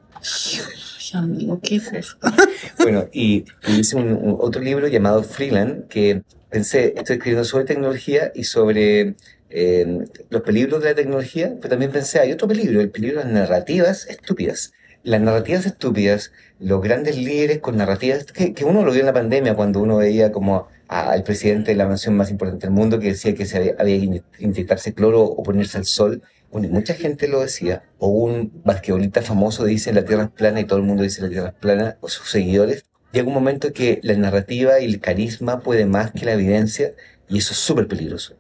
Amigo, 1.14 1.60
qué. 1.62 1.80
Bueno, 2.80 3.08
y 3.14 3.46
hice 3.68 3.96
un, 3.98 4.38
otro 4.40 4.62
libro 4.62 4.88
llamado 4.88 5.24
Freeland, 5.24 5.88
que 5.88 6.24
pensé, 6.50 6.94
estoy 6.98 7.18
escribiendo 7.18 7.46
sobre 7.46 7.66
tecnología 7.66 8.32
y 8.34 8.46
sobre 8.46 9.16
eh, 9.50 10.00
los 10.30 10.42
peligros 10.42 10.82
de 10.84 10.90
la 10.90 10.96
tecnología, 10.96 11.56
pero 11.58 11.70
también 11.70 11.92
pensé, 11.92 12.20
hay 12.20 12.32
otro 12.32 12.48
peligro, 12.48 12.82
el 12.82 12.90
peligro 12.92 13.20
de 13.20 13.26
las 13.26 13.34
narrativas 13.34 14.08
estúpidas. 14.08 14.74
Las 15.04 15.22
narrativas 15.22 15.66
estúpidas, 15.66 16.32
los 16.60 16.82
grandes 16.82 17.18
líderes 17.18 17.60
con 17.60 17.78
narrativas, 17.78 18.26
que, 18.26 18.54
que 18.54 18.66
uno 18.66 18.84
lo 18.84 18.92
vio 18.92 19.02
en 19.02 19.06
la 19.08 19.14
pandemia 19.14 19.56
cuando 19.56 19.82
uno 19.82 19.98
veía 19.98 20.32
como 20.32 20.68
al 20.88 21.24
presidente 21.24 21.72
de 21.72 21.78
la 21.78 21.88
nación 21.88 22.16
más 22.18 22.32
importante 22.32 22.68
del 22.68 22.74
mundo 22.76 23.00
que 23.00 23.08
decía 23.10 23.36
que 23.36 23.46
se 23.46 23.58
había, 23.58 23.76
que 23.76 23.90
in- 23.96 24.24
inyectarse 24.40 24.94
cloro 24.94 25.22
o 25.24 25.44
ponerse 25.44 25.78
al 25.78 25.86
sol. 25.86 26.22
Bueno, 26.54 26.68
y 26.68 26.72
mucha 26.72 26.94
gente 26.94 27.28
lo 27.28 27.42
decía. 27.42 27.84
O 27.98 28.10
un 28.10 28.62
basquetbolista 28.64 29.24
famoso 29.24 29.66
dice 29.66 29.92
la 29.92 30.06
Tierra 30.06 30.26
es 30.26 30.30
plana 30.30 30.60
y 30.60 30.66
todo 30.66 30.78
el 30.78 30.86
mundo 30.86 31.02
dice 31.02 31.24
la 31.24 31.30
Tierra 31.30 31.50
es 31.50 31.56
plana, 31.56 31.98
o 32.00 32.08
sus 32.08 32.30
seguidores. 32.30 32.86
Llega 33.12 33.28
un 33.28 33.34
momento 33.34 33.74
que 33.74 34.00
la 34.04 34.16
narrativa 34.16 34.80
y 34.80 34.86
el 34.86 35.00
carisma 35.00 35.62
puede 35.62 35.86
más 35.86 36.12
que 36.12 36.26
la 36.26 36.34
evidencia 36.34 36.94
y 37.28 37.40
eso 37.40 37.54
es 37.54 37.58
súper 37.58 37.88
peligroso, 37.88 38.36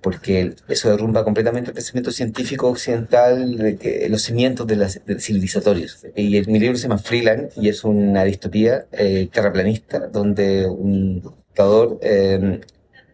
porque 0.00 0.54
eso 0.68 0.90
derrumba 0.90 1.24
completamente 1.24 1.70
el 1.70 1.74
pensamiento 1.74 2.12
científico 2.12 2.68
occidental, 2.68 3.56
de 3.56 3.76
que, 3.76 4.08
los 4.08 4.22
cimientos 4.22 4.66
de 4.66 4.76
las 4.76 5.04
de 5.04 5.18
civilizatorios. 5.18 6.06
Y 6.14 6.36
el, 6.36 6.46
mi 6.46 6.60
libro 6.60 6.76
se 6.76 6.84
llama 6.84 6.98
Freeland 6.98 7.50
y 7.56 7.68
es 7.68 7.82
una 7.82 8.22
distopía 8.24 8.86
eh, 8.92 9.28
terraplanista 9.32 10.06
donde 10.06 10.66
un 10.66 11.22
dictador 11.22 11.98
eh, 12.02 12.60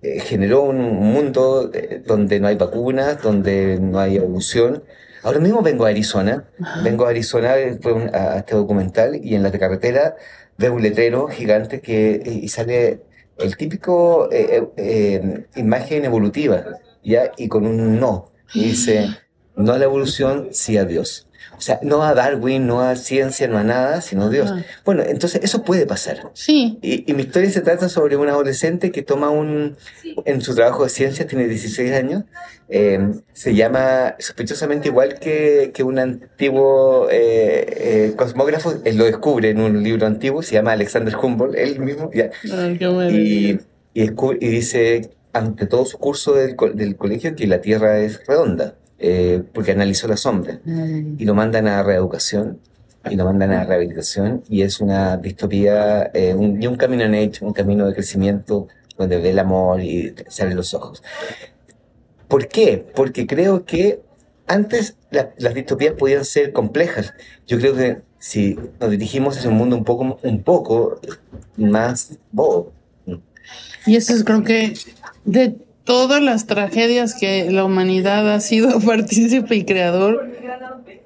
eh, 0.02 0.21
generó 0.21 0.62
un 0.62 0.78
mundo 0.97 1.71
eh, 1.73 2.02
donde 2.04 2.40
no 2.40 2.49
hay 2.49 2.56
vacunas, 2.56 3.23
donde 3.23 3.78
no 3.80 3.99
hay 4.00 4.16
evolución. 4.16 4.82
Ahora 5.23 5.38
mismo 5.38 5.62
vengo 5.62 5.85
a 5.87 5.90
Arizona, 5.90 6.44
vengo 6.82 7.06
a 7.06 7.11
Arizona 7.11 7.56
eh, 7.56 7.78
fue 7.80 7.92
un- 7.92 8.14
a, 8.14 8.38
este 8.38 8.54
documental 8.56 9.21
y 9.23 9.35
en 9.37 9.42
la 9.44 9.52
carretera 9.52 10.16
veo 10.59 10.75
un 10.75 10.82
letrero 10.82 11.28
gigante 11.28 11.80
que 11.80 12.23
y 12.25 12.49
sale 12.49 13.02
el 13.38 13.56
típico 13.56 14.28
eh, 14.32 14.64
eh, 14.76 15.47
imagen 15.56 16.04
evolutiva, 16.04 16.64
ya 17.04 17.30
y 17.37 17.49
con 17.49 17.66
un 17.66 17.99
no 18.00 18.32
y 18.52 18.64
dice 18.64 19.09
no 19.56 19.73
a 19.73 19.78
la 19.78 19.85
evolución, 19.85 20.49
sí 20.50 20.76
a 20.78 20.85
Dios. 20.85 21.28
O 21.57 21.61
sea, 21.61 21.79
no 21.83 22.03
a 22.03 22.15
Darwin, 22.15 22.67
no 22.67 22.81
a 22.81 22.97
ciencia, 22.97 23.47
no 23.49 23.59
a 23.59 23.65
nada, 23.65 24.01
sino 24.01 24.25
a 24.25 24.29
Dios. 24.31 24.51
Ah. 24.53 24.63
Bueno, 24.85 25.03
entonces 25.07 25.41
eso 25.45 25.63
puede 25.63 25.87
pasar. 25.87 26.31
Sí. 26.35 26.79
Y, 26.83 27.09
y 27.11 27.15
mi 27.15 27.23
historia 27.23 27.51
se 27.51 27.61
trata 27.61 27.89
sobre 27.89 28.17
un 28.17 28.29
adolescente 28.29 28.91
que 28.91 29.03
toma 29.03 29.31
un, 29.31 29.77
en 30.25 30.41
su 30.41 30.55
trabajo 30.55 30.85
de 30.85 30.91
ciencia, 30.91 31.27
tiene 31.27 31.47
16 31.47 31.93
años, 31.93 32.25
eh, 32.69 32.99
se 33.33 33.55
llama 33.55 34.17
sospechosamente 34.19 34.89
igual 34.89 35.19
que, 35.21 35.71
que 35.75 35.83
un 35.83 35.99
antiguo 35.99 37.09
eh, 37.11 37.67
eh, 38.11 38.13
cosmógrafo, 38.17 38.75
él 38.85 38.97
lo 38.97 39.05
descubre 39.05 39.51
en 39.51 39.61
un 39.61 39.83
libro 39.83 40.07
antiguo, 40.07 40.43
se 40.43 40.55
llama 40.55 40.73
Alexander 40.73 41.15
Humboldt, 41.17 41.55
él 41.57 41.79
mismo, 41.81 42.11
ya, 42.15 42.31
Ay, 42.53 42.79
qué 42.79 42.87
bueno. 42.89 43.11
y, 43.17 43.61
y, 43.95 44.11
y 44.41 44.49
dice, 44.49 45.11
ante 45.35 45.67
todo 45.67 45.85
su 45.85 45.99
curso 45.99 46.33
del, 46.35 46.57
co- 46.57 46.71
del 46.71 46.97
colegio, 46.97 47.35
que 47.37 47.47
la 47.47 47.61
Tierra 47.61 47.99
es 48.01 48.27
redonda, 48.27 48.75
eh, 49.02 49.42
porque 49.52 49.73
analizó 49.73 50.06
la 50.09 50.16
sombra 50.16 50.61
Mm. 50.64 51.16
y 51.18 51.25
lo 51.25 51.35
mandan 51.35 51.66
a 51.68 51.82
reeducación 51.82 52.59
y 53.11 53.16
lo 53.16 53.25
mandan 53.25 53.50
a 53.52 53.64
rehabilitación 53.64 54.42
y 54.49 54.62
es 54.62 54.80
una 54.80 55.16
distopía 55.16 56.11
eh, 56.14 56.35
un, 56.35 56.62
y 56.62 56.66
un 56.68 56.76
camino 56.76 57.02
en 57.02 57.14
hecho, 57.14 57.44
un 57.44 57.52
camino 57.52 57.87
de 57.88 57.94
crecimiento 57.94 58.68
donde 58.97 59.18
ve 59.18 59.30
el 59.30 59.38
amor 59.40 59.80
y 59.82 60.14
se 60.28 60.42
abren 60.42 60.56
los 60.56 60.73
ojos. 60.73 61.02
¿Por 62.28 62.49
qué? 62.49 62.87
Porque 62.94 63.26
creo 63.26 63.64
que 63.64 64.00
antes 64.47 64.97
la- 65.11 65.32
las 65.38 65.54
distopías 65.54 65.94
podían 65.94 66.25
ser 66.25 66.52
complejas. 66.52 67.12
Yo 67.47 67.59
creo 67.59 67.75
que 67.75 67.99
si 68.18 68.56
nos 68.80 68.90
dirigimos 68.90 69.37
hacia 69.37 69.50
un 69.50 69.56
mundo 69.56 69.76
un 69.76 69.85
poco, 69.85 70.18
un 70.23 70.42
poco 70.42 71.00
más 71.56 72.18
bobo, 72.30 72.73
Y 73.85 73.97
eso 73.97 74.14
es 74.14 74.23
creo 74.23 74.44
que 74.44 74.75
de 75.25 75.56
todas 75.85 76.23
las 76.23 76.47
tragedias 76.47 77.15
que 77.15 77.51
la 77.51 77.65
humanidad 77.65 78.33
ha 78.33 78.41
sido 78.41 78.79
partícipe 78.87 79.55
y 79.57 79.65
creador, 79.65 80.29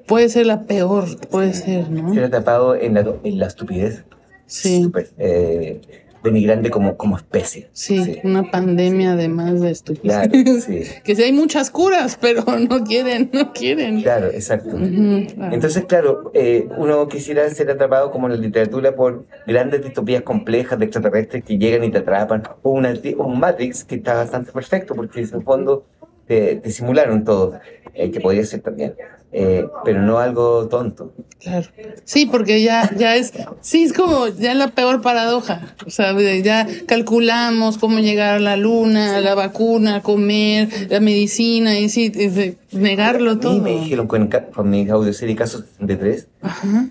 puede 0.06 0.28
ser 0.28 0.47
la 0.47 0.62
peor, 0.64 1.18
puede 1.28 1.52
ser, 1.54 1.90
¿no? 1.90 2.14
ser 2.14 2.25
atrapado 2.25 2.75
en 2.75 2.95
la, 2.95 3.04
en 3.25 3.38
la 3.38 3.47
estupidez 3.47 4.04
Sí. 4.49 4.88
eh, 5.18 5.80
denigrante 6.26 6.71
como, 6.71 6.97
como 6.97 7.16
especie. 7.16 7.68
Sí, 7.73 8.18
una 8.23 8.50
pandemia 8.50 9.12
además 9.12 9.61
de 9.61 9.71
estupidez. 9.71 10.28
Claro, 10.28 10.61
sí. 10.61 10.83
que 11.04 11.16
sí 11.16 11.23
hay 11.23 11.33
muchas 11.33 11.71
curas, 11.71 12.18
pero 12.21 12.45
no 12.68 12.85
quieren, 12.85 13.30
no 13.33 13.52
quieren. 13.52 14.02
Claro, 14.02 14.26
exacto. 14.26 14.76
Ujú, 14.76 15.26
claro. 15.35 15.54
Entonces, 15.54 15.85
claro, 15.85 16.30
eh, 16.35 16.68
uno 16.76 17.09
quisiera 17.09 17.49
ser 17.50 17.71
atrapado 17.71 18.11
como 18.11 18.26
en 18.26 18.35
la 18.35 18.38
literatura 18.38 18.95
por 18.95 19.25
grandes 19.47 19.83
distopías 19.83 20.23
complejas 20.23 20.78
de 20.78 20.85
extraterrestres 20.85 21.45
que 21.45 21.59
llegan 21.59 21.85
y 21.85 21.90
te 21.90 21.99
atrapan, 21.99 22.42
o, 22.62 22.71
una, 22.71 22.92
o 23.18 23.25
un 23.25 23.40
Matrix 23.40 23.85
que 23.85 23.97
está 23.97 24.14
bastante 24.14 24.52
perfecto 24.52 24.95
porque 24.95 25.21
en 25.21 25.30
el 25.33 25.42
fondo 25.42 25.87
te, 26.26 26.56
te 26.56 26.71
simularon 26.71 27.25
todo, 27.25 27.59
eh, 27.95 28.11
que 28.11 28.21
podría 28.21 28.45
ser 28.45 28.61
también, 28.61 28.95
eh, 29.33 29.66
pero 29.85 30.02
no 30.02 30.18
algo 30.18 30.66
tonto. 30.68 31.12
Claro. 31.40 31.66
Sí, 32.04 32.26
porque 32.26 32.62
ya, 32.62 32.90
ya 32.97 33.16
es, 33.16 33.33
sí, 33.61 33.85
es 33.85 33.92
como 33.92 34.28
ya 34.28 34.54
la 34.54 34.68
peor 34.68 35.02
paradoja. 35.02 35.75
O 35.87 35.90
sea, 35.90 36.12
ya 36.40 36.66
calculamos 36.87 37.78
cómo 37.78 37.99
llegar 37.99 38.35
a 38.37 38.38
la 38.40 38.56
luna, 38.56 39.16
a 39.16 39.21
la 39.21 39.35
vacuna, 39.35 40.02
comer, 40.02 40.68
la 40.90 41.00
medicina, 41.00 41.78
y 41.78 41.88
sí, 41.88 42.11
es 42.14 42.56
negarlo 42.73 43.38
todo. 43.38 43.61
me 43.62 43.73
dijeron 43.73 44.06
con, 44.06 44.28
con 44.28 44.71
mi 44.71 44.88
audioserie 44.88 45.37
Caso 45.37 45.59
73, 45.59 46.28
Ajá. 46.42 46.88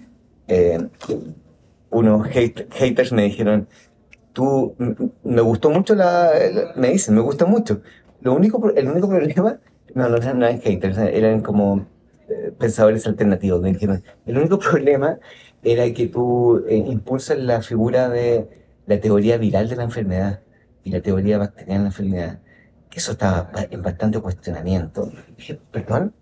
eh, 0.47 0.79
unos 1.89 2.27
hate- 2.27 2.67
haters 2.73 3.11
me 3.11 3.23
dijeron, 3.23 3.67
tú, 4.33 4.75
me 5.23 5.41
gustó 5.41 5.69
mucho 5.69 5.95
la, 5.95 6.31
la- 6.51 6.73
me 6.75 6.89
dicen, 6.91 7.15
me 7.15 7.21
gusta 7.21 7.45
mucho. 7.45 7.81
Lo 8.21 8.33
único, 8.33 8.69
el 8.75 8.87
único 8.87 9.07
problema, 9.09 9.59
no, 9.93 10.09
no, 10.09 10.17
no 10.17 10.45
eran 10.45 10.61
haters, 10.61 10.97
eran 10.97 11.41
como 11.41 11.85
pensadores 12.57 13.05
alternativos. 13.07 13.61
El 14.25 14.37
único 14.37 14.59
problema 14.71 15.19
era 15.63 15.91
que 15.93 16.07
tú 16.07 16.63
eh, 16.67 16.77
impulsas 16.77 17.37
la 17.39 17.61
figura 17.61 18.09
de 18.09 18.47
la 18.85 18.99
teoría 18.99 19.37
viral 19.37 19.67
de 19.67 19.75
la 19.75 19.83
enfermedad 19.83 20.41
y 20.83 20.91
la 20.91 21.01
teoría 21.01 21.37
bacteriana 21.39 21.79
de 21.79 21.83
la 21.83 21.87
enfermedad, 21.89 22.39
que 22.89 22.99
eso 22.99 23.13
estaba 23.13 23.49
ba- 23.51 23.67
en 23.69 23.81
bastante 23.81 24.19
cuestionamiento. 24.19 25.11
Perdón, 25.71 26.13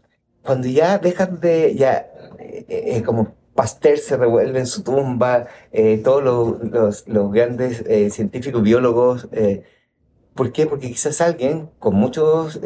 cuando 0.41 0.67
ya 0.67 0.97
dejas 0.97 1.39
de, 1.41 1.75
ya, 1.75 2.07
eh, 2.39 2.65
eh, 2.69 3.03
como 3.03 3.35
Pasteur 3.53 3.97
se 3.97 4.17
revuelve 4.17 4.59
en 4.59 4.65
su 4.65 4.81
tumba, 4.83 5.45
todos 6.03 6.23
los, 6.23 7.07
los, 7.07 7.31
grandes 7.31 7.83
científicos, 8.11 8.63
biólogos, 8.63 9.29
¿por 10.33 10.51
qué? 10.51 10.65
Porque 10.65 10.89
quizás 10.89 11.21
alguien 11.21 11.69
con 11.77 11.93
muchos 11.93 12.59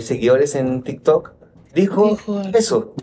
seguidores 0.00 0.54
en 0.54 0.82
TikTok 0.84 1.33
dijo, 1.74 2.16
eso, 2.54 2.94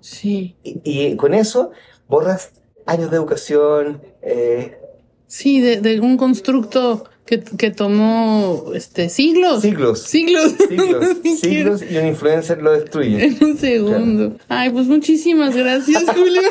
Sí. 0.00 0.56
y, 0.64 0.80
y 0.84 1.16
con 1.16 1.34
eso 1.34 1.70
borras 2.08 2.52
años 2.86 3.10
de 3.10 3.16
educación, 3.16 4.02
eh, 4.22 4.78
Sí, 5.26 5.60
de, 5.60 5.80
de 5.80 5.98
un 6.00 6.16
constructo 6.18 7.04
que, 7.24 7.40
que 7.40 7.70
tomó 7.70 8.72
este 8.74 9.08
siglos. 9.08 9.62
siglos, 9.62 10.00
Siglos. 10.02 10.54
siglos, 10.68 11.06
siglos, 11.40 11.82
y 11.90 11.96
un 11.96 12.06
influencer 12.08 12.60
lo 12.60 12.72
destruye. 12.72 13.24
En 13.24 13.38
un 13.42 13.56
segundo. 13.56 14.36
Ay, 14.48 14.70
pues 14.70 14.86
muchísimas 14.88 15.56
gracias, 15.56 16.04
Julio. 16.14 16.42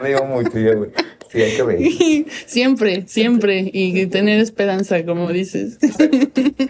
Me 0.00 0.08
río 0.08 0.24
mucho, 0.24 0.58
ya, 0.58 0.74
güey. 0.74 0.90
Sí, 1.30 1.42
hay 1.42 1.56
que 1.56 1.62
reír. 1.64 2.26
siempre, 2.46 3.04
siempre. 3.06 3.70
Y 3.72 4.06
tener 4.06 4.40
esperanza, 4.40 5.04
como 5.04 5.30
dices. 5.32 5.78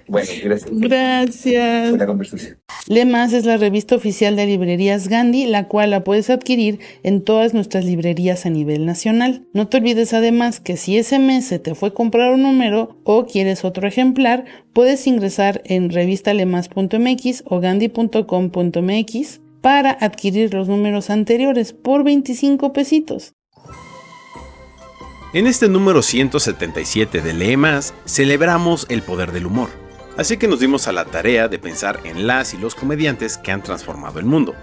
Bueno, 0.09 0.31
gracias 0.45 0.71
Gracias. 0.73 1.93
la 1.93 2.07
conversación. 2.07 2.59
Lemas 2.89 3.33
es 3.33 3.45
la 3.45 3.57
revista 3.57 3.97
oficial 3.97 4.37
de 4.37 4.47
librerías 4.47 5.09
Gandhi, 5.09 5.47
la 5.47 5.69
cual 5.69 5.91
la 5.91 6.05
puedes 6.05 6.31
adquirir 6.31 6.79
en 7.03 7.23
todas 7.23 7.53
nuestras 7.53 7.85
librerías 7.85 8.47
a 8.47 8.51
nivel 8.51 8.87
nacional. 8.87 9.47
No 9.53 9.69
te 9.69 9.79
olvides 9.79 10.15
además 10.15 10.61
que 10.61 10.77
si 10.77 10.97
ese 10.97 11.19
mes 11.19 11.47
se 11.47 11.59
te 11.59 11.75
fue 11.75 11.93
comprar 11.93 12.33
un 12.33 12.43
número 12.43 12.97
o 13.05 13.27
quieres 13.27 13.65
otro 13.65 13.87
ejemplar, 13.87 14.45
puedes 14.73 15.07
ingresar 15.07 15.63
en 15.65 15.91
revistalemas.mx 15.91 17.43
o 17.47 17.61
gandhi.com.mx 17.61 19.41
para 19.67 19.91
adquirir 19.91 20.55
los 20.55 20.69
números 20.69 21.11
anteriores 21.11 21.73
por 21.73 22.05
25 22.05 22.73
pesitos. 22.73 23.35
En 25.33 25.49
este 25.49 25.69
número 25.69 26.03
177 26.03 27.21
de 27.21 27.35
Lee 27.35 27.57
Más, 27.57 27.93
celebramos 28.05 28.87
el 28.91 29.03
poder 29.03 29.33
del 29.33 29.45
humor. 29.45 29.71
Así 30.17 30.37
que 30.37 30.47
nos 30.47 30.61
dimos 30.61 30.87
a 30.87 30.93
la 30.93 31.05
tarea 31.05 31.49
de 31.49 31.59
pensar 31.59 31.99
en 32.05 32.29
las 32.29 32.55
y 32.55 32.59
los 32.59 32.77
comediantes 32.77 33.39
que 33.39 33.51
han 33.51 33.65
transformado 33.65 34.21
el 34.21 34.25
mundo. 34.25 34.55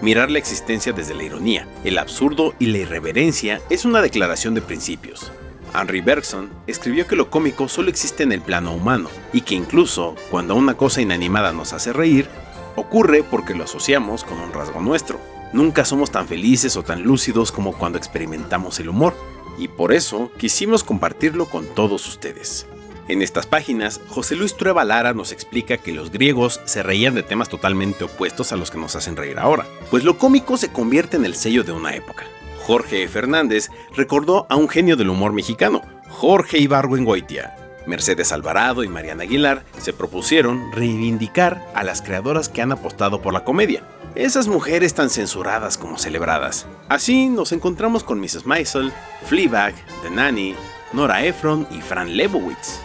Mirar 0.00 0.30
la 0.30 0.38
existencia 0.38 0.92
desde 0.92 1.16
la 1.16 1.24
ironía, 1.24 1.66
el 1.82 1.98
absurdo 1.98 2.54
y 2.60 2.66
la 2.66 2.78
irreverencia 2.78 3.60
es 3.68 3.84
una 3.84 4.00
declaración 4.00 4.54
de 4.54 4.62
principios. 4.62 5.32
Henry 5.74 6.02
Bergson 6.02 6.50
escribió 6.68 7.08
que 7.08 7.16
lo 7.16 7.30
cómico 7.30 7.68
solo 7.68 7.90
existe 7.90 8.22
en 8.22 8.30
el 8.30 8.42
plano 8.42 8.72
humano 8.74 9.08
y 9.32 9.40
que 9.40 9.56
incluso 9.56 10.14
cuando 10.30 10.54
una 10.54 10.74
cosa 10.74 11.00
inanimada 11.00 11.52
nos 11.52 11.72
hace 11.72 11.92
reír, 11.92 12.28
ocurre 12.76 13.22
porque 13.22 13.54
lo 13.54 13.64
asociamos 13.64 14.24
con 14.24 14.38
un 14.40 14.52
rasgo 14.52 14.80
nuestro. 14.80 15.20
Nunca 15.52 15.84
somos 15.84 16.10
tan 16.10 16.28
felices 16.28 16.76
o 16.76 16.82
tan 16.82 17.02
lúcidos 17.02 17.52
como 17.52 17.72
cuando 17.72 17.98
experimentamos 17.98 18.78
el 18.80 18.88
humor, 18.88 19.14
y 19.58 19.68
por 19.68 19.92
eso 19.92 20.30
quisimos 20.38 20.84
compartirlo 20.84 21.46
con 21.46 21.66
todos 21.66 22.06
ustedes. 22.08 22.66
En 23.08 23.22
estas 23.22 23.46
páginas, 23.46 24.00
José 24.08 24.36
Luis 24.36 24.56
Trueba 24.56 24.84
Lara 24.84 25.14
nos 25.14 25.32
explica 25.32 25.76
que 25.78 25.92
los 25.92 26.12
griegos 26.12 26.60
se 26.64 26.84
reían 26.84 27.14
de 27.14 27.24
temas 27.24 27.48
totalmente 27.48 28.04
opuestos 28.04 28.52
a 28.52 28.56
los 28.56 28.70
que 28.70 28.78
nos 28.78 28.94
hacen 28.94 29.16
reír 29.16 29.38
ahora, 29.40 29.66
pues 29.90 30.04
lo 30.04 30.16
cómico 30.16 30.56
se 30.56 30.70
convierte 30.70 31.16
en 31.16 31.24
el 31.24 31.34
sello 31.34 31.64
de 31.64 31.72
una 31.72 31.94
época. 31.96 32.24
Jorge 32.60 33.08
Fernández 33.08 33.68
recordó 33.96 34.46
a 34.48 34.54
un 34.54 34.68
genio 34.68 34.94
del 34.96 35.10
humor 35.10 35.32
mexicano, 35.32 35.82
Jorge 36.08 36.58
Ibargüengoitia. 36.58 37.56
Mercedes 37.90 38.32
Alvarado 38.32 38.84
y 38.84 38.88
Mariana 38.88 39.24
Aguilar 39.24 39.64
se 39.78 39.92
propusieron 39.92 40.72
reivindicar 40.72 41.70
a 41.74 41.82
las 41.84 42.00
creadoras 42.00 42.48
que 42.48 42.62
han 42.62 42.72
apostado 42.72 43.20
por 43.20 43.34
la 43.34 43.44
comedia, 43.44 43.82
esas 44.14 44.48
mujeres 44.48 44.94
tan 44.94 45.10
censuradas 45.10 45.76
como 45.76 45.98
celebradas. 45.98 46.66
Así 46.88 47.28
nos 47.28 47.52
encontramos 47.52 48.04
con 48.04 48.20
Mrs. 48.20 48.46
Maisel, 48.46 48.92
Fleabag, 49.26 49.74
The 50.02 50.10
Nanny, 50.10 50.54
Nora 50.92 51.24
Ephron 51.24 51.66
y 51.70 51.80
Fran 51.80 52.16
Lebowitz. 52.16 52.80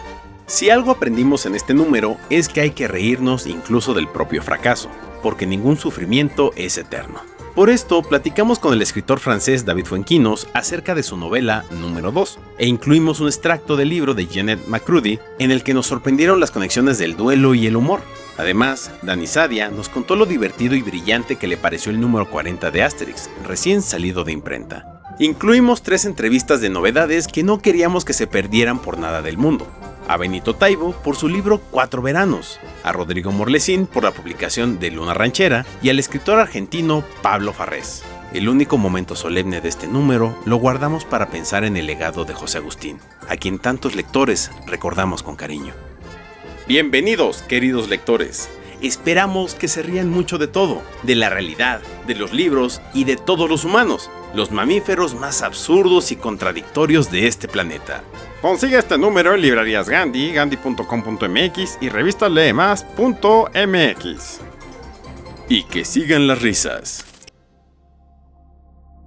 Si 0.47 0.69
algo 0.69 0.91
aprendimos 0.91 1.45
en 1.45 1.55
este 1.55 1.73
número 1.73 2.17
es 2.29 2.49
que 2.49 2.61
hay 2.61 2.71
que 2.71 2.87
reírnos 2.87 3.47
incluso 3.47 3.93
del 3.93 4.07
propio 4.07 4.43
fracaso, 4.43 4.89
porque 5.23 5.45
ningún 5.47 5.77
sufrimiento 5.77 6.51
es 6.55 6.77
eterno. 6.77 7.21
Por 7.55 7.69
esto, 7.69 8.03
platicamos 8.03 8.59
con 8.59 8.73
el 8.73 8.81
escritor 8.81 9.21
francés 9.21 9.63
David 9.63 9.85
Fuenquinos 9.85 10.49
acerca 10.53 10.93
de 10.93 11.03
su 11.03 11.15
novela 11.15 11.63
número 11.71 12.11
2, 12.11 12.37
e 12.57 12.67
incluimos 12.67 13.21
un 13.21 13.27
extracto 13.27 13.77
del 13.77 13.87
libro 13.87 14.13
de 14.13 14.27
Janet 14.27 14.67
McCrudy 14.67 15.19
en 15.39 15.51
el 15.51 15.63
que 15.63 15.73
nos 15.73 15.87
sorprendieron 15.87 16.41
las 16.41 16.51
conexiones 16.51 16.97
del 16.97 17.15
duelo 17.15 17.55
y 17.55 17.65
el 17.65 17.77
humor. 17.77 18.01
Además, 18.37 18.91
Dani 19.03 19.25
Sadia 19.25 19.69
nos 19.69 19.87
contó 19.87 20.17
lo 20.17 20.25
divertido 20.25 20.75
y 20.75 20.81
brillante 20.81 21.37
que 21.37 21.47
le 21.47 21.55
pareció 21.55 21.93
el 21.93 22.01
número 22.01 22.29
40 22.29 22.71
de 22.71 22.83
Asterix, 22.83 23.29
recién 23.45 23.81
salido 23.81 24.25
de 24.25 24.33
imprenta. 24.33 25.01
Incluimos 25.19 25.81
tres 25.81 26.03
entrevistas 26.03 26.59
de 26.59 26.69
novedades 26.69 27.29
que 27.29 27.43
no 27.43 27.59
queríamos 27.59 28.03
que 28.03 28.11
se 28.11 28.27
perdieran 28.27 28.79
por 28.79 28.97
nada 28.97 29.21
del 29.21 29.37
mundo. 29.37 29.65
A 30.07 30.17
Benito 30.17 30.55
Taibo 30.55 30.91
por 30.91 31.15
su 31.15 31.27
libro 31.27 31.59
Cuatro 31.71 32.01
Veranos, 32.01 32.59
a 32.83 32.91
Rodrigo 32.91 33.31
Morlesín 33.31 33.87
por 33.87 34.03
la 34.03 34.11
publicación 34.11 34.79
de 34.79 34.91
Luna 34.91 35.13
Ranchera 35.13 35.65
y 35.81 35.89
al 35.89 35.99
escritor 35.99 36.39
argentino 36.39 37.03
Pablo 37.21 37.53
Farrés. 37.53 38.03
El 38.33 38.49
único 38.49 38.77
momento 38.77 39.15
solemne 39.15 39.61
de 39.61 39.69
este 39.69 39.87
número 39.87 40.37
lo 40.45 40.57
guardamos 40.57 41.05
para 41.05 41.29
pensar 41.29 41.63
en 41.63 41.77
el 41.77 41.85
legado 41.85 42.25
de 42.25 42.33
José 42.33 42.57
Agustín, 42.57 42.99
a 43.29 43.37
quien 43.37 43.59
tantos 43.59 43.95
lectores 43.95 44.51
recordamos 44.67 45.23
con 45.23 45.35
cariño. 45.35 45.73
Bienvenidos, 46.67 47.43
queridos 47.43 47.89
lectores. 47.89 48.49
Esperamos 48.81 49.55
que 49.55 49.67
se 49.67 49.83
rían 49.83 50.09
mucho 50.09 50.37
de 50.37 50.47
todo, 50.47 50.81
de 51.03 51.15
la 51.15 51.29
realidad, 51.29 51.81
de 52.07 52.15
los 52.15 52.33
libros 52.33 52.81
y 52.93 53.05
de 53.05 53.15
todos 53.15 53.49
los 53.49 53.63
humanos, 53.63 54.09
los 54.35 54.51
mamíferos 54.51 55.15
más 55.15 55.41
absurdos 55.41 56.11
y 56.11 56.17
contradictorios 56.17 57.09
de 57.11 57.27
este 57.27 57.47
planeta. 57.47 58.03
Consigue 58.41 58.77
este 58.77 58.97
número 58.97 59.33
en 59.33 59.41
librerías 59.41 59.87
Gandhi, 59.89 60.33
gandhi.com.mx 60.33 61.77
y 61.81 61.89
revistalemás.mx. 61.89 64.41
Y 65.49 65.63
que 65.63 65.85
sigan 65.85 66.27
las 66.27 66.41
risas. 66.41 67.05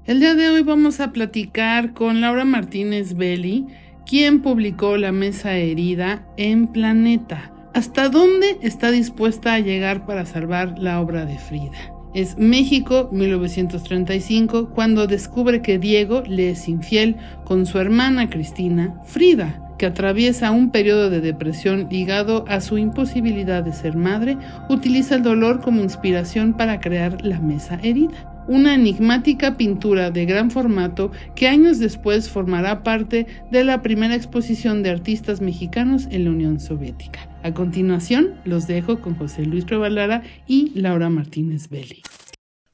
El 0.07 0.21
día 0.21 0.35
de 0.35 0.49
hoy 0.49 0.63
vamos 0.63 1.01
a 1.01 1.13
platicar 1.13 1.93
con 1.93 2.23
Laura 2.23 2.47
Martínez 2.47 3.15
Belli, 3.15 3.67
quien 4.07 4.41
publicó 4.41 4.97
La 4.97 5.13
Mesa 5.13 5.53
Herida 5.53 6.27
en 6.39 6.69
Planeta. 6.69 7.53
¿Hasta 7.75 8.09
dónde 8.09 8.59
está 8.63 8.91
dispuesta 8.91 9.53
a 9.53 9.59
llegar 9.59 10.07
para 10.07 10.25
salvar 10.25 10.79
la 10.79 11.01
obra 11.01 11.27
de 11.27 11.39
Frida? 11.39 11.98
Es 12.15 12.39
México 12.39 13.09
1935 13.13 14.71
cuando 14.71 15.07
descubre 15.07 15.61
que 15.61 15.79
Diego 15.79 16.23
le 16.27 16.51
es 16.51 16.69
infiel 16.69 17.17
con 17.45 17.67
su 17.67 17.79
hermana 17.79 18.31
Cristina, 18.31 18.95
Frida, 19.05 19.75
que 19.79 19.87
atraviesa 19.87 20.51
un 20.51 20.71
periodo 20.71 21.11
de 21.11 21.21
depresión 21.21 21.89
ligado 21.91 22.45
a 22.49 22.61
su 22.61 22.79
imposibilidad 22.79 23.63
de 23.63 23.73
ser 23.73 23.97
madre, 23.97 24.39
utiliza 24.69 25.17
el 25.17 25.23
dolor 25.23 25.61
como 25.61 25.83
inspiración 25.83 26.55
para 26.55 26.81
crear 26.81 27.25
la 27.25 27.41
mesa 27.41 27.79
herida 27.83 28.38
una 28.49 28.75
enigmática 28.75 29.57
pintura 29.57 30.11
de 30.11 30.25
gran 30.25 30.51
formato 30.51 31.13
que 31.37 31.47
años 31.47 31.79
después 31.79 32.29
formará 32.29 32.83
parte 32.83 33.27
de 33.53 33.63
la 33.63 33.83
primera 33.83 34.15
exposición 34.15 34.83
de 34.83 34.91
artistas 34.91 35.41
mexicanos 35.41 36.09
en 36.11 36.25
la 36.25 36.31
Unión 36.31 36.59
Soviética. 36.59 37.29
A 37.43 37.53
continuación, 37.53 38.35
los 38.45 38.67
dejo 38.67 39.01
con 39.01 39.15
José 39.17 39.45
Luis 39.45 39.67
Prevalara 39.67 40.23
y 40.47 40.73
Laura 40.75 41.11
Martínez 41.11 41.69
Belli. 41.69 42.03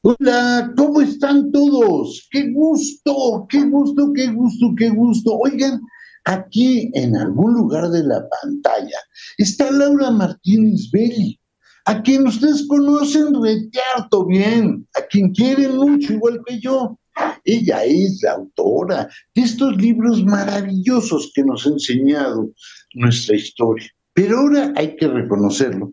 Hola, 0.03 0.73
¿cómo 0.77 1.01
están 1.01 1.51
todos? 1.51 2.29
Qué 2.31 2.53
gusto, 2.53 3.47
qué 3.49 3.65
gusto, 3.65 4.13
qué 4.15 4.29
gusto, 4.29 4.75
qué 4.77 4.91
gusto. 4.91 5.39
Oigan, 5.39 5.81
aquí 6.25 6.91
en 6.95 7.17
algún 7.17 7.55
lugar 7.55 7.89
de 7.91 8.05
la 8.05 8.25
pantalla 8.41 8.99
está 9.39 9.71
Laura 9.73 10.11
Martínez 10.11 10.91
Belli 10.93 11.41
a 11.85 12.03
quien 12.03 12.27
ustedes 12.27 12.67
conocen 12.67 13.35
retearto 13.43 14.25
bien, 14.27 14.87
a 14.95 15.03
quien 15.03 15.33
quieren 15.33 15.77
mucho, 15.77 16.15
igual 16.15 16.41
que 16.47 16.61
yo. 16.61 16.99
Ella 17.45 17.85
es 17.85 18.21
la 18.23 18.33
autora 18.33 19.09
de 19.35 19.43
estos 19.43 19.77
libros 19.77 20.25
maravillosos 20.25 21.31
que 21.35 21.45
nos 21.45 21.67
ha 21.67 21.71
enseñado 21.71 22.51
nuestra 22.95 23.37
historia. 23.37 23.89
Pero 24.15 24.39
ahora 24.39 24.73
hay 24.77 24.97
que 24.97 25.07
reconocerlo, 25.07 25.93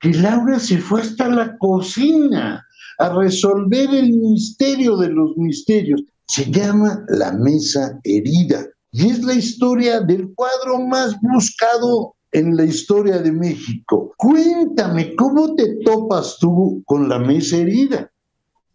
que 0.00 0.12
Laura 0.14 0.58
se 0.58 0.78
fue 0.78 1.02
hasta 1.02 1.28
la 1.28 1.56
cocina 1.58 2.64
a 2.98 3.08
resolver 3.14 3.94
el 3.94 4.12
misterio 4.12 4.96
de 4.96 5.08
los 5.08 5.36
misterios. 5.36 6.02
Se 6.28 6.50
llama 6.50 7.04
La 7.08 7.32
Mesa 7.32 7.98
Herida 8.04 8.66
y 8.92 9.10
es 9.10 9.22
la 9.24 9.34
historia 9.34 10.00
del 10.00 10.32
cuadro 10.34 10.78
más 10.86 11.16
buscado 11.20 12.14
en 12.32 12.56
la 12.56 12.64
historia 12.64 13.18
de 13.18 13.30
México. 13.30 14.14
Cuéntame, 14.16 15.14
¿cómo 15.14 15.54
te 15.54 15.76
topas 15.84 16.38
tú 16.40 16.82
con 16.86 17.08
la 17.08 17.18
mesa 17.18 17.58
herida? 17.58 18.12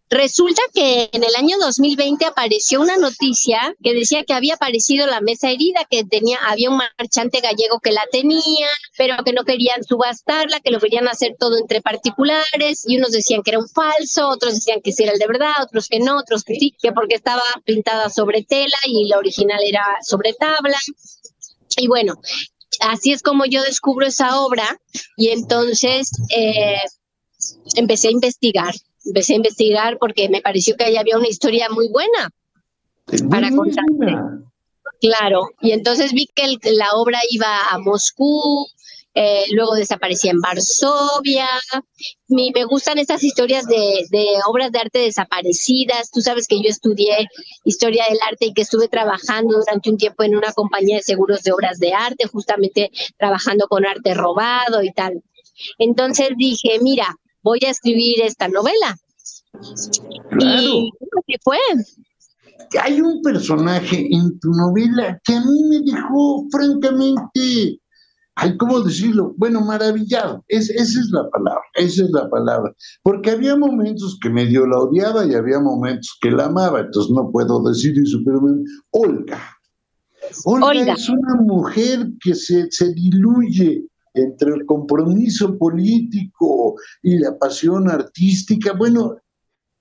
Resulta 0.09 0.61
que 0.73 1.09
en 1.11 1.23
el 1.23 1.35
año 1.35 1.57
2020 1.59 2.25
apareció 2.25 2.79
una 2.79 2.95
noticia 2.95 3.75
que 3.83 3.93
decía 3.93 4.23
que 4.23 4.33
había 4.33 4.53
aparecido 4.53 5.05
la 5.05 5.19
mesa 5.19 5.51
herida, 5.51 5.81
que 5.89 6.05
tenía, 6.05 6.37
había 6.47 6.69
un 6.69 6.77
marchante 6.77 7.41
gallego 7.41 7.81
que 7.81 7.91
la 7.91 8.03
tenía, 8.09 8.67
pero 8.97 9.21
que 9.25 9.33
no 9.33 9.43
querían 9.43 9.83
subastarla, 9.83 10.61
que 10.61 10.71
lo 10.71 10.79
querían 10.79 11.09
hacer 11.09 11.35
todo 11.37 11.57
entre 11.57 11.81
particulares, 11.81 12.85
y 12.87 12.97
unos 12.97 13.11
decían 13.11 13.41
que 13.43 13.51
era 13.51 13.59
un 13.59 13.67
falso, 13.67 14.29
otros 14.29 14.53
decían 14.53 14.79
que 14.81 14.93
sí 14.93 15.03
era 15.03 15.11
el 15.11 15.19
de 15.19 15.27
verdad, 15.27 15.51
otros 15.61 15.89
que 15.89 15.99
no, 15.99 16.17
otros 16.17 16.45
que 16.45 16.55
sí, 16.55 16.73
que 16.81 16.93
porque 16.93 17.15
estaba 17.15 17.43
pintada 17.65 18.09
sobre 18.09 18.43
tela 18.43 18.77
y 18.85 19.09
la 19.09 19.17
original 19.17 19.59
era 19.61 19.83
sobre 20.03 20.31
tabla. 20.33 20.77
Y 21.75 21.87
bueno, 21.89 22.13
así 22.81 23.11
es 23.11 23.21
como 23.21 23.45
yo 23.45 23.61
descubro 23.63 24.05
esa 24.05 24.39
obra 24.41 24.79
y 25.15 25.29
entonces 25.29 26.09
eh, 26.35 26.81
empecé 27.75 28.09
a 28.09 28.11
investigar, 28.11 28.73
empecé 29.05 29.33
a 29.33 29.37
investigar 29.37 29.97
porque 29.99 30.29
me 30.29 30.41
pareció 30.41 30.75
que 30.75 30.85
ahí 30.85 30.97
había 30.97 31.17
una 31.17 31.27
historia 31.27 31.69
muy 31.69 31.87
buena 31.89 32.29
para 33.29 33.49
contarte. 33.51 34.45
Claro, 34.99 35.49
y 35.61 35.71
entonces 35.71 36.11
vi 36.13 36.27
que 36.33 36.57
la 36.71 36.89
obra 36.93 37.19
iba 37.29 37.67
a 37.69 37.77
Moscú, 37.77 38.67
eh, 39.19 39.45
luego 39.51 39.73
desaparecía 39.73 40.29
en 40.29 40.41
Varsovia. 40.41 41.47
Me, 42.27 42.51
me 42.53 42.65
gustan 42.65 42.99
estas 42.99 43.23
historias 43.23 43.65
de, 43.65 44.05
obras 44.47 44.71
de 44.71 44.77
arte 44.77 44.99
desaparecidas. 44.99 46.11
Tú 46.11 46.21
sabes 46.21 46.45
que 46.47 46.61
yo 46.61 46.69
estudié 46.69 47.27
historia 47.63 48.05
del 48.07 48.19
arte 48.29 48.45
y 48.45 48.53
que 48.53 48.61
estuve 48.61 48.87
trabajando 48.87 49.57
durante 49.57 49.89
un 49.89 49.97
tiempo 49.97 50.21
en 50.21 50.35
una 50.35 50.53
compañía 50.53 50.97
de 50.97 51.01
seguros 51.01 51.41
de 51.41 51.51
obras 51.51 51.79
de 51.79 51.93
arte, 51.93 52.27
justamente 52.27 52.91
trabajando 53.17 53.65
con 53.67 53.87
arte 53.87 54.13
robado 54.13 54.83
y 54.83 54.93
tal. 54.93 55.23
Entonces 55.79 56.29
dije, 56.37 56.77
mira, 56.79 57.07
voy 57.41 57.57
a 57.65 57.71
escribir 57.71 58.21
esta 58.21 58.47
novela. 58.47 58.99
Y 60.39 60.91
¿qué 61.25 61.37
fue? 61.41 61.57
Hay 62.83 63.01
un 63.01 63.23
personaje 63.23 64.07
en 64.11 64.39
tu 64.39 64.51
novela 64.51 65.19
que 65.23 65.33
a 65.33 65.41
mí 65.41 65.63
me 65.69 65.91
dejó 65.91 66.45
francamente 66.51 67.81
ay, 68.37 68.55
¿cómo 68.57 68.81
decirlo? 68.81 69.33
Bueno, 69.37 69.61
maravillado. 69.61 70.43
esa 70.47 70.73
es 70.73 71.09
la 71.11 71.29
palabra, 71.29 71.63
esa 71.75 72.03
es 72.03 72.11
la 72.11 72.29
palabra. 72.29 72.73
Porque 73.03 73.31
había 73.31 73.57
momentos 73.57 74.17
que 74.21 74.29
medio 74.29 74.65
la 74.65 74.79
odiaba 74.79 75.25
y 75.25 75.33
había 75.33 75.59
momentos 75.59 76.17
que 76.21 76.31
la 76.31 76.45
amaba, 76.45 76.81
entonces 76.81 77.11
no 77.11 77.31
puedo 77.31 77.61
decir 77.63 77.97
eso, 77.99 78.19
pero 78.23 78.41
Olga. 78.91 79.39
Olga, 80.45 80.93
es 80.93 81.09
una 81.09 81.35
mujer 81.41 82.07
que 82.23 82.35
se, 82.35 82.69
se 82.69 82.93
diluye 82.93 83.85
entre 84.13 84.53
el 84.53 84.65
compromiso 84.65 85.57
político 85.57 86.75
y 87.01 87.17
la 87.17 87.37
pasión 87.37 87.89
artística. 87.89 88.73
Bueno, 88.73 89.17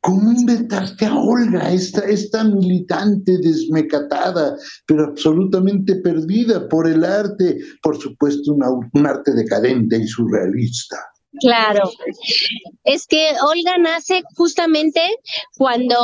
¿Cómo 0.07 0.31
inventaste 0.31 1.05
a 1.05 1.19
Olga, 1.19 1.73
esta, 1.73 2.03
esta 2.03 2.45
militante 2.45 3.39
desmecatada, 3.39 4.57
pero 4.87 5.07
absolutamente 5.07 5.97
perdida 5.97 6.69
por 6.69 6.87
el 6.87 7.03
arte, 7.03 7.59
por 7.83 8.01
supuesto 8.01 8.53
un 8.53 9.07
arte 9.07 9.33
decadente 9.33 9.97
y 9.97 10.07
surrealista? 10.07 10.97
Claro, 11.41 11.91
es 12.85 13.05
que 13.09 13.33
Olga 13.43 13.79
nace 13.79 14.23
justamente 14.37 15.01
cuando 15.57 15.97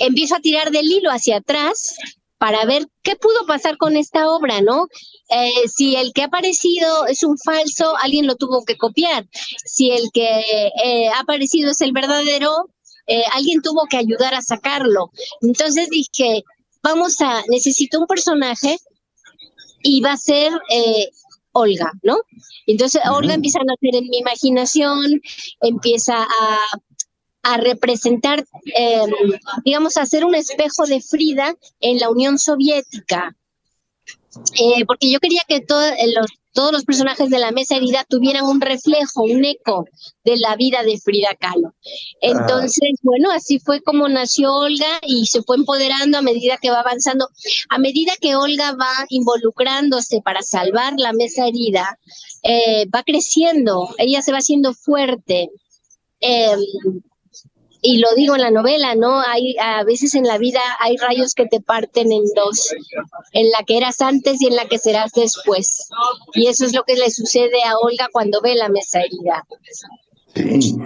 empieza 0.00 0.38
a 0.38 0.40
tirar 0.40 0.72
del 0.72 0.90
hilo 0.90 1.10
hacia 1.12 1.36
atrás 1.36 1.94
para 2.38 2.64
ver 2.64 2.88
qué 3.02 3.14
pudo 3.14 3.46
pasar 3.46 3.76
con 3.76 3.96
esta 3.96 4.28
obra, 4.30 4.62
¿no? 4.62 4.86
Eh, 5.28 5.68
si 5.68 5.94
el 5.94 6.12
que 6.12 6.22
ha 6.22 6.24
aparecido 6.24 7.06
es 7.06 7.22
un 7.22 7.36
falso, 7.38 7.94
alguien 8.02 8.26
lo 8.26 8.34
tuvo 8.34 8.64
que 8.64 8.76
copiar. 8.76 9.28
Si 9.64 9.90
el 9.90 10.10
que 10.12 10.40
eh, 10.82 11.08
ha 11.14 11.20
aparecido 11.20 11.70
es 11.70 11.82
el 11.82 11.92
verdadero, 11.92 12.50
eh, 13.10 13.24
alguien 13.32 13.60
tuvo 13.60 13.86
que 13.90 13.96
ayudar 13.96 14.34
a 14.34 14.40
sacarlo. 14.40 15.10
Entonces 15.42 15.88
dije, 15.90 16.44
vamos 16.80 17.20
a, 17.20 17.42
necesito 17.48 17.98
un 17.98 18.06
personaje 18.06 18.78
y 19.82 20.00
va 20.00 20.12
a 20.12 20.16
ser 20.16 20.52
eh, 20.70 21.10
Olga, 21.52 21.92
¿no? 22.04 22.18
Entonces 22.68 23.02
Olga 23.10 23.34
empieza 23.34 23.58
a 23.58 23.64
nacer 23.64 24.00
en 24.00 24.08
mi 24.08 24.18
imaginación, 24.18 25.20
empieza 25.60 26.22
a, 26.22 26.58
a 27.42 27.56
representar, 27.56 28.44
em, 28.76 29.10
digamos, 29.64 29.96
a 29.96 30.06
ser 30.06 30.24
un 30.24 30.36
espejo 30.36 30.86
de 30.86 31.00
Frida 31.00 31.56
en 31.80 31.98
la 31.98 32.10
Unión 32.10 32.38
Soviética. 32.38 33.36
Eh, 34.60 34.84
porque 34.86 35.10
yo 35.10 35.18
quería 35.18 35.42
que 35.48 35.60
todos 35.60 35.92
los 36.14 36.26
todos 36.52 36.72
los 36.72 36.84
personajes 36.84 37.30
de 37.30 37.38
la 37.38 37.52
mesa 37.52 37.76
herida 37.76 38.04
tuvieran 38.08 38.44
un 38.44 38.60
reflejo, 38.60 39.22
un 39.22 39.44
eco 39.44 39.86
de 40.24 40.36
la 40.36 40.56
vida 40.56 40.82
de 40.82 40.98
Frida 40.98 41.34
Kahlo. 41.38 41.74
Entonces, 42.20 42.90
bueno, 43.02 43.30
así 43.30 43.58
fue 43.58 43.80
como 43.82 44.08
nació 44.08 44.52
Olga 44.52 45.00
y 45.06 45.26
se 45.26 45.42
fue 45.42 45.56
empoderando 45.56 46.18
a 46.18 46.22
medida 46.22 46.58
que 46.60 46.70
va 46.70 46.80
avanzando. 46.80 47.28
A 47.68 47.78
medida 47.78 48.12
que 48.20 48.36
Olga 48.36 48.72
va 48.72 49.06
involucrándose 49.08 50.20
para 50.22 50.42
salvar 50.42 50.94
la 50.96 51.12
mesa 51.12 51.46
herida, 51.46 51.98
eh, 52.42 52.86
va 52.94 53.02
creciendo, 53.02 53.88
ella 53.98 54.22
se 54.22 54.32
va 54.32 54.38
haciendo 54.38 54.74
fuerte. 54.74 55.50
Em, 56.20 56.58
y 57.82 57.98
lo 57.98 58.08
digo 58.14 58.34
en 58.34 58.42
la 58.42 58.50
novela, 58.50 58.94
¿no? 58.94 59.20
Hay 59.20 59.56
a 59.58 59.82
veces 59.84 60.14
en 60.14 60.24
la 60.24 60.38
vida 60.38 60.60
hay 60.80 60.96
rayos 60.96 61.34
que 61.34 61.46
te 61.46 61.60
parten 61.60 62.12
en 62.12 62.24
dos, 62.34 62.74
en 63.32 63.50
la 63.50 63.64
que 63.66 63.78
eras 63.78 64.00
antes 64.00 64.40
y 64.40 64.48
en 64.48 64.56
la 64.56 64.66
que 64.66 64.78
serás 64.78 65.12
después. 65.12 65.88
Y 66.34 66.48
eso 66.48 66.64
es 66.64 66.74
lo 66.74 66.82
que 66.84 66.96
le 66.96 67.10
sucede 67.10 67.62
a 67.64 67.78
Olga 67.78 68.08
cuando 68.12 68.40
ve 68.40 68.54
la 68.54 68.68
mesa 68.68 69.00
herida. 69.00 69.46
Sí. 70.34 70.76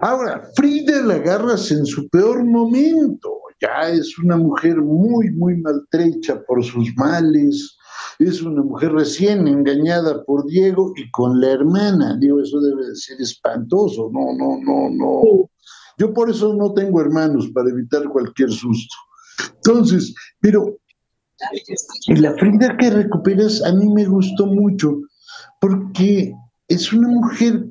Ahora, 0.00 0.48
Frida 0.54 1.02
la 1.02 1.14
agarras 1.14 1.70
en 1.70 1.84
su 1.84 2.08
peor 2.08 2.44
momento. 2.44 3.40
Ya 3.60 3.90
es 3.90 4.18
una 4.18 4.36
mujer 4.36 4.76
muy, 4.76 5.30
muy 5.30 5.56
maltrecha 5.56 6.42
por 6.46 6.64
sus 6.64 6.94
males. 6.96 7.76
Es 8.18 8.42
una 8.42 8.62
mujer 8.62 8.92
recién 8.92 9.48
engañada 9.48 10.24
por 10.24 10.46
Diego 10.46 10.92
y 10.96 11.10
con 11.10 11.40
la 11.40 11.50
hermana. 11.50 12.16
Digo, 12.18 12.40
eso 12.40 12.60
debe 12.60 12.86
de 12.86 12.96
ser 12.96 13.20
espantoso. 13.20 14.10
No, 14.12 14.32
no, 14.36 14.58
no, 14.62 14.90
no. 14.90 15.50
Yo 15.98 16.12
por 16.12 16.30
eso 16.30 16.54
no 16.54 16.72
tengo 16.72 17.00
hermanos, 17.00 17.48
para 17.54 17.70
evitar 17.70 18.04
cualquier 18.08 18.50
susto. 18.50 18.94
Entonces, 19.56 20.14
pero 20.40 20.78
la 22.08 22.34
Frida 22.34 22.76
que 22.76 22.90
recuperas 22.90 23.62
a 23.62 23.72
mí 23.72 23.88
me 23.90 24.06
gustó 24.06 24.46
mucho 24.46 25.00
porque 25.60 26.32
es 26.68 26.92
una 26.92 27.08
mujer 27.08 27.66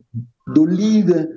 dolida, 0.47 1.27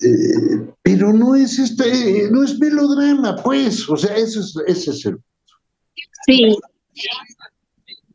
eh, 0.00 0.72
pero 0.82 1.12
no 1.12 1.34
es 1.34 1.58
este, 1.58 2.30
no 2.30 2.44
es 2.44 2.58
melodrama, 2.58 3.36
pues, 3.42 3.88
o 3.88 3.96
sea, 3.96 4.14
ese 4.16 4.40
es, 4.40 4.54
ese 4.66 4.90
es 4.90 5.06
el. 5.06 5.18
Sí. 6.26 6.56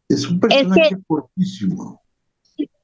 Es 0.10 0.30
un 0.30 0.40
personaje 0.40 0.98
fortísimo 1.08 2.03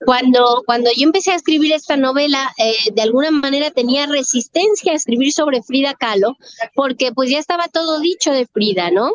cuando, 0.05 0.63
cuando 0.65 0.89
yo 0.95 1.03
empecé 1.03 1.31
a 1.31 1.35
escribir 1.35 1.73
esta 1.73 1.97
novela, 1.97 2.51
eh, 2.57 2.75
de 2.93 3.01
alguna 3.01 3.31
manera 3.31 3.71
tenía 3.71 4.05
resistencia 4.05 4.93
a 4.93 4.95
escribir 4.95 5.33
sobre 5.33 5.61
Frida 5.61 5.93
Kahlo, 5.93 6.37
porque 6.73 7.11
pues 7.11 7.29
ya 7.29 7.39
estaba 7.39 7.67
todo 7.67 7.99
dicho 7.99 8.31
de 8.31 8.47
Frida, 8.47 8.91
¿no? 8.91 9.11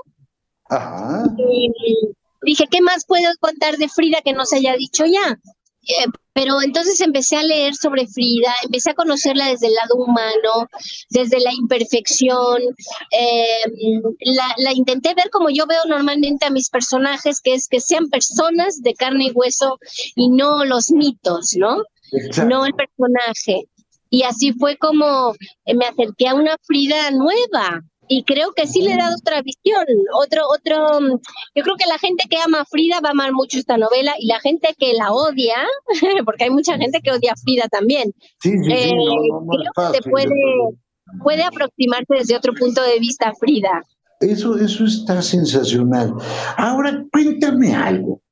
Ajá. 0.68 1.24
Y 1.38 1.70
dije, 2.42 2.66
¿qué 2.70 2.80
más 2.80 3.04
puedo 3.06 3.30
contar 3.40 3.76
de 3.78 3.88
Frida 3.88 4.20
que 4.22 4.32
no 4.32 4.44
se 4.44 4.56
haya 4.56 4.76
dicho 4.76 5.04
ya? 5.06 5.38
Eh, 5.86 6.06
pero 6.32 6.60
entonces 6.62 7.00
empecé 7.00 7.36
a 7.36 7.42
leer 7.42 7.74
sobre 7.74 8.06
Frida, 8.08 8.52
empecé 8.64 8.90
a 8.90 8.94
conocerla 8.94 9.46
desde 9.46 9.68
el 9.68 9.74
lado 9.74 9.94
humano, 9.96 10.68
desde 11.10 11.40
la 11.40 11.52
imperfección. 11.52 12.60
Eh, 13.12 14.10
la, 14.58 14.72
intenté 14.72 15.14
ver 15.14 15.30
como 15.30 15.48
yo 15.50 15.66
veo 15.66 15.82
normalmente 15.88 16.46
a 16.46 16.50
mis 16.50 16.70
personajes, 16.70 17.40
que 17.40 17.54
es 17.54 17.68
que 17.68 17.80
sean 17.80 18.08
personas 18.08 18.82
de 18.82 18.94
carne 18.94 19.26
y 19.26 19.30
hueso 19.32 19.78
y 20.16 20.28
no 20.28 20.64
los 20.64 20.90
mitos, 20.90 21.54
¿no? 21.56 21.82
No 22.46 22.66
el 22.66 22.74
personaje. 22.74 23.68
Y 24.10 24.22
así 24.22 24.52
fue 24.52 24.76
como 24.76 25.34
me 25.66 25.86
acerqué 25.86 26.28
a 26.28 26.34
una 26.34 26.56
Frida 26.62 27.10
nueva, 27.10 27.82
y 28.08 28.24
creo 28.24 28.52
que 28.52 28.66
sí 28.66 28.82
le 28.82 28.94
he 28.94 28.96
dado 28.96 29.16
otra 29.16 29.42
visión, 29.42 29.84
otro, 30.12 30.42
otro, 30.48 31.00
yo 31.54 31.62
creo 31.62 31.76
que 31.76 31.86
la 31.86 31.98
gente 31.98 32.24
que 32.28 32.36
ama 32.38 32.60
a 32.60 32.64
Frida 32.64 33.00
va 33.02 33.08
a 33.08 33.12
amar 33.12 33.32
mucho 33.32 33.58
esta 33.58 33.76
novela 33.76 34.14
y 34.18 34.26
la 34.26 34.40
gente 34.40 34.74
que 34.78 34.92
la 34.94 35.12
odia, 35.12 35.56
porque 36.24 36.44
hay 36.44 36.50
mucha 36.50 36.76
gente 36.76 37.00
que 37.02 37.12
odia 37.12 37.32
a 37.32 37.36
Frida 37.36 37.68
también, 37.68 38.12
eh, 38.44 38.90
creo 38.90 39.92
que 39.92 40.10
puede, 40.10 40.34
puede 41.22 41.42
aproximarse 41.44 42.14
desde 42.18 42.36
otro 42.36 42.52
punto 42.54 42.82
de 42.82 42.98
vista 42.98 43.28
a 43.28 43.34
Frida. 43.34 43.82
Eso, 44.20 44.56
eso 44.56 44.84
está 44.84 45.20
sensacional. 45.20 46.14
Ahora 46.56 47.04
cuéntame 47.12 47.74
algo. 47.74 48.22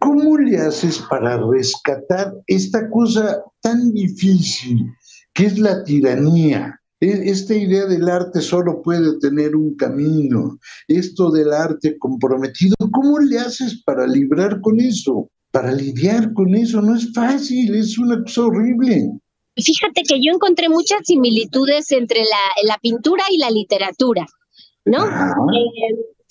¿Cómo 0.00 0.36
le 0.36 0.58
haces 0.58 0.98
para 1.08 1.38
rescatar 1.38 2.34
esta 2.46 2.90
cosa 2.90 3.40
tan 3.60 3.92
difícil 3.92 4.84
que 5.32 5.46
es 5.46 5.58
la 5.58 5.84
tiranía? 5.84 6.81
E, 7.02 7.30
esta 7.30 7.52
idea 7.52 7.86
del 7.86 8.08
arte 8.08 8.40
solo 8.40 8.80
puede 8.80 9.18
tener 9.18 9.56
un 9.56 9.74
camino, 9.74 10.60
esto 10.86 11.32
del 11.32 11.52
arte 11.52 11.98
comprometido, 11.98 12.76
¿cómo 12.92 13.18
le 13.18 13.40
haces 13.40 13.82
para 13.84 14.06
librar 14.06 14.60
con 14.60 14.78
eso? 14.78 15.28
Para 15.50 15.72
lidiar 15.72 16.32
con 16.32 16.54
eso 16.54 16.80
no 16.80 16.94
es 16.94 17.12
fácil, 17.12 17.74
es 17.74 17.98
una 17.98 18.22
cosa 18.22 18.42
horrible. 18.42 19.10
Fíjate 19.56 20.02
que 20.08 20.24
yo 20.24 20.32
encontré 20.32 20.68
muchas 20.68 21.00
similitudes 21.02 21.90
entre 21.90 22.20
la, 22.20 22.72
la 22.72 22.78
pintura 22.78 23.24
y 23.32 23.38
la 23.38 23.50
literatura, 23.50 24.24
¿no? 24.84 25.04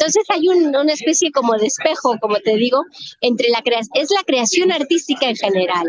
Entonces 0.02 0.24
hay 0.30 0.48
una 0.48 0.94
especie 0.94 1.32
como 1.32 1.54
de 1.54 1.68
espejo, 1.68 2.16
como 2.20 2.38
te 2.38 2.56
digo, 2.56 2.82
entre 3.22 3.50
la 3.50 3.62
creación, 3.62 3.92
es 3.94 4.10
la 4.10 4.24
creación 4.24 4.72
artística 4.72 5.30
en 5.30 5.36
general. 5.36 5.86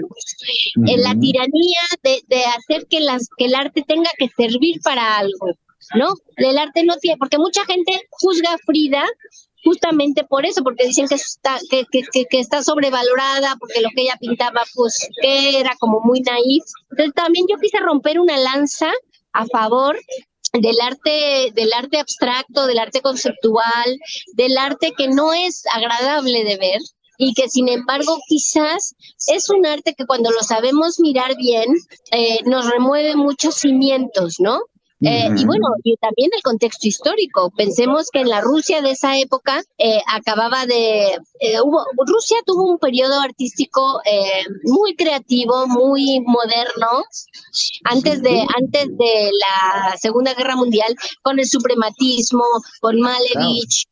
En 0.87 1.03
la 1.03 1.14
tiranía 1.18 1.81
de, 2.03 2.44
hacer 2.44 2.87
que, 2.88 3.01
las, 3.01 3.31
que 3.38 3.46
el 3.46 3.55
arte 3.55 3.83
tenga 3.88 4.11
que 4.18 4.29
servir 4.37 4.83
para 4.85 5.16
algo, 5.16 5.46
¿no? 5.94 6.12
El 6.37 6.59
arte 6.59 6.85
no 6.85 6.96
tiene, 6.98 7.16
porque 7.16 7.38
mucha 7.38 7.64
gente 7.64 8.03
juzga 8.11 8.53
a 8.53 8.59
Frida 8.59 9.03
justamente 9.64 10.25
por 10.25 10.44
eso, 10.44 10.62
porque 10.62 10.88
dicen 10.88 11.09
que 11.09 11.14
está, 11.14 11.59
que, 11.70 11.87
que, 11.90 12.27
que, 12.27 12.38
está 12.38 12.62
sobrevalorada, 12.62 13.57
porque 13.59 13.81
lo 13.81 13.88
que 13.96 14.03
ella 14.03 14.18
pintaba, 14.20 14.61
pues, 14.75 15.09
que 15.22 15.59
era 15.59 15.75
como 15.81 16.01
muy 16.01 16.20
naif. 16.20 16.64
Entonces 16.90 17.14
también 17.14 17.46
yo 17.48 17.57
quise 17.57 17.79
romper 17.79 18.20
una 18.20 18.37
lanza 18.37 18.92
a 19.33 19.46
favor 19.46 19.96
del 20.52 20.80
arte, 20.80 21.50
del 21.54 21.72
arte 21.72 21.98
abstracto, 21.98 22.66
del 22.66 22.78
arte 22.78 23.00
conceptual, 23.00 23.98
del 24.34 24.58
arte 24.58 24.92
que 24.96 25.08
no 25.08 25.32
es 25.32 25.64
agradable 25.72 26.44
de 26.44 26.56
ver 26.56 26.80
y 27.18 27.34
que 27.34 27.48
sin 27.48 27.68
embargo 27.68 28.18
quizás 28.28 28.94
es 29.28 29.48
un 29.50 29.64
arte 29.64 29.94
que 29.94 30.06
cuando 30.06 30.30
lo 30.30 30.42
sabemos 30.42 30.98
mirar 30.98 31.36
bien 31.36 31.68
eh, 32.10 32.40
nos 32.44 32.68
remueve 32.70 33.16
muchos 33.16 33.56
cimientos, 33.56 34.36
¿no? 34.38 34.60
Eh, 35.04 35.28
y 35.36 35.44
bueno, 35.44 35.66
y 35.82 35.96
también 35.96 36.30
el 36.34 36.42
contexto 36.42 36.86
histórico. 36.86 37.50
Pensemos 37.56 38.08
que 38.12 38.20
en 38.20 38.28
la 38.28 38.40
Rusia 38.40 38.80
de 38.80 38.92
esa 38.92 39.18
época 39.18 39.62
eh, 39.78 40.00
acababa 40.06 40.64
de... 40.66 41.18
Eh, 41.40 41.60
hubo, 41.62 41.84
Rusia 42.06 42.36
tuvo 42.46 42.70
un 42.70 42.78
periodo 42.78 43.20
artístico 43.20 44.00
muy 44.64 44.94
creativo, 44.94 45.66
muy 45.66 46.20
moderno, 46.20 47.04
antes 47.84 48.22
de, 48.22 48.46
antes 48.56 48.96
de 48.96 49.30
la 49.40 49.96
Segunda 49.96 50.34
Guerra 50.34 50.56
Mundial, 50.56 50.94
con 51.22 51.38
el 51.38 51.46
suprematismo, 51.46 52.44
con 52.80 53.00
Malevich, 53.00 53.86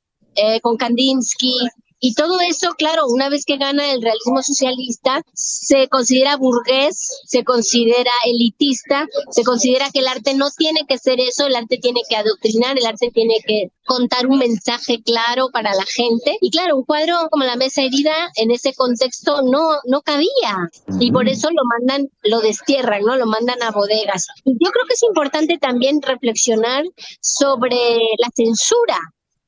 con 0.62 0.76
Kandinsky, 0.76 1.56
y 2.00 2.14
todo 2.14 2.40
eso, 2.40 2.70
claro, 2.78 3.02
una 3.08 3.28
vez 3.28 3.44
que 3.44 3.58
gana 3.58 3.92
el 3.92 4.00
realismo 4.00 4.42
socialista, 4.42 5.22
se 5.34 5.88
considera 5.88 6.36
burgués, 6.36 7.20
se 7.26 7.44
considera 7.44 8.10
elitista, 8.24 9.06
se 9.30 9.44
considera 9.44 9.90
que 9.90 10.00
el 10.00 10.08
arte 10.08 10.34
no 10.34 10.48
tiene 10.56 10.86
que 10.88 10.96
ser 10.96 11.20
eso, 11.20 11.46
el 11.46 11.56
arte 11.56 11.76
tiene 11.76 12.00
que 12.08 12.16
adoctrinar, 12.16 12.78
el 12.78 12.86
arte 12.86 13.10
tiene 13.12 13.34
que 13.46 13.68
contar 13.84 14.26
un 14.26 14.38
mensaje 14.38 15.02
claro 15.02 15.50
para 15.52 15.74
la 15.74 15.84
gente. 15.84 16.38
Y 16.40 16.50
claro, 16.50 16.76
un 16.76 16.84
cuadro 16.84 17.28
como 17.30 17.44
La 17.44 17.56
Mesa 17.56 17.82
Herida 17.82 18.30
en 18.36 18.50
ese 18.50 18.72
contexto 18.72 19.42
no, 19.42 19.78
no 19.84 20.00
cabía. 20.00 20.70
Y 20.98 21.12
por 21.12 21.28
eso 21.28 21.48
lo 21.50 21.62
mandan, 21.78 22.08
lo 22.22 22.40
destierran, 22.40 23.02
¿no? 23.02 23.16
Lo 23.16 23.26
mandan 23.26 23.62
a 23.62 23.72
bodegas. 23.72 24.26
Y 24.44 24.52
yo 24.52 24.70
creo 24.70 24.86
que 24.86 24.94
es 24.94 25.02
importante 25.02 25.58
también 25.58 26.00
reflexionar 26.00 26.84
sobre 27.20 27.76
la 28.18 28.28
censura 28.34 28.98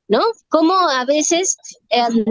¿no? 0.07 0.21
Cómo 0.49 0.73
a 0.73 1.05
veces 1.05 1.57
em, 1.89 2.25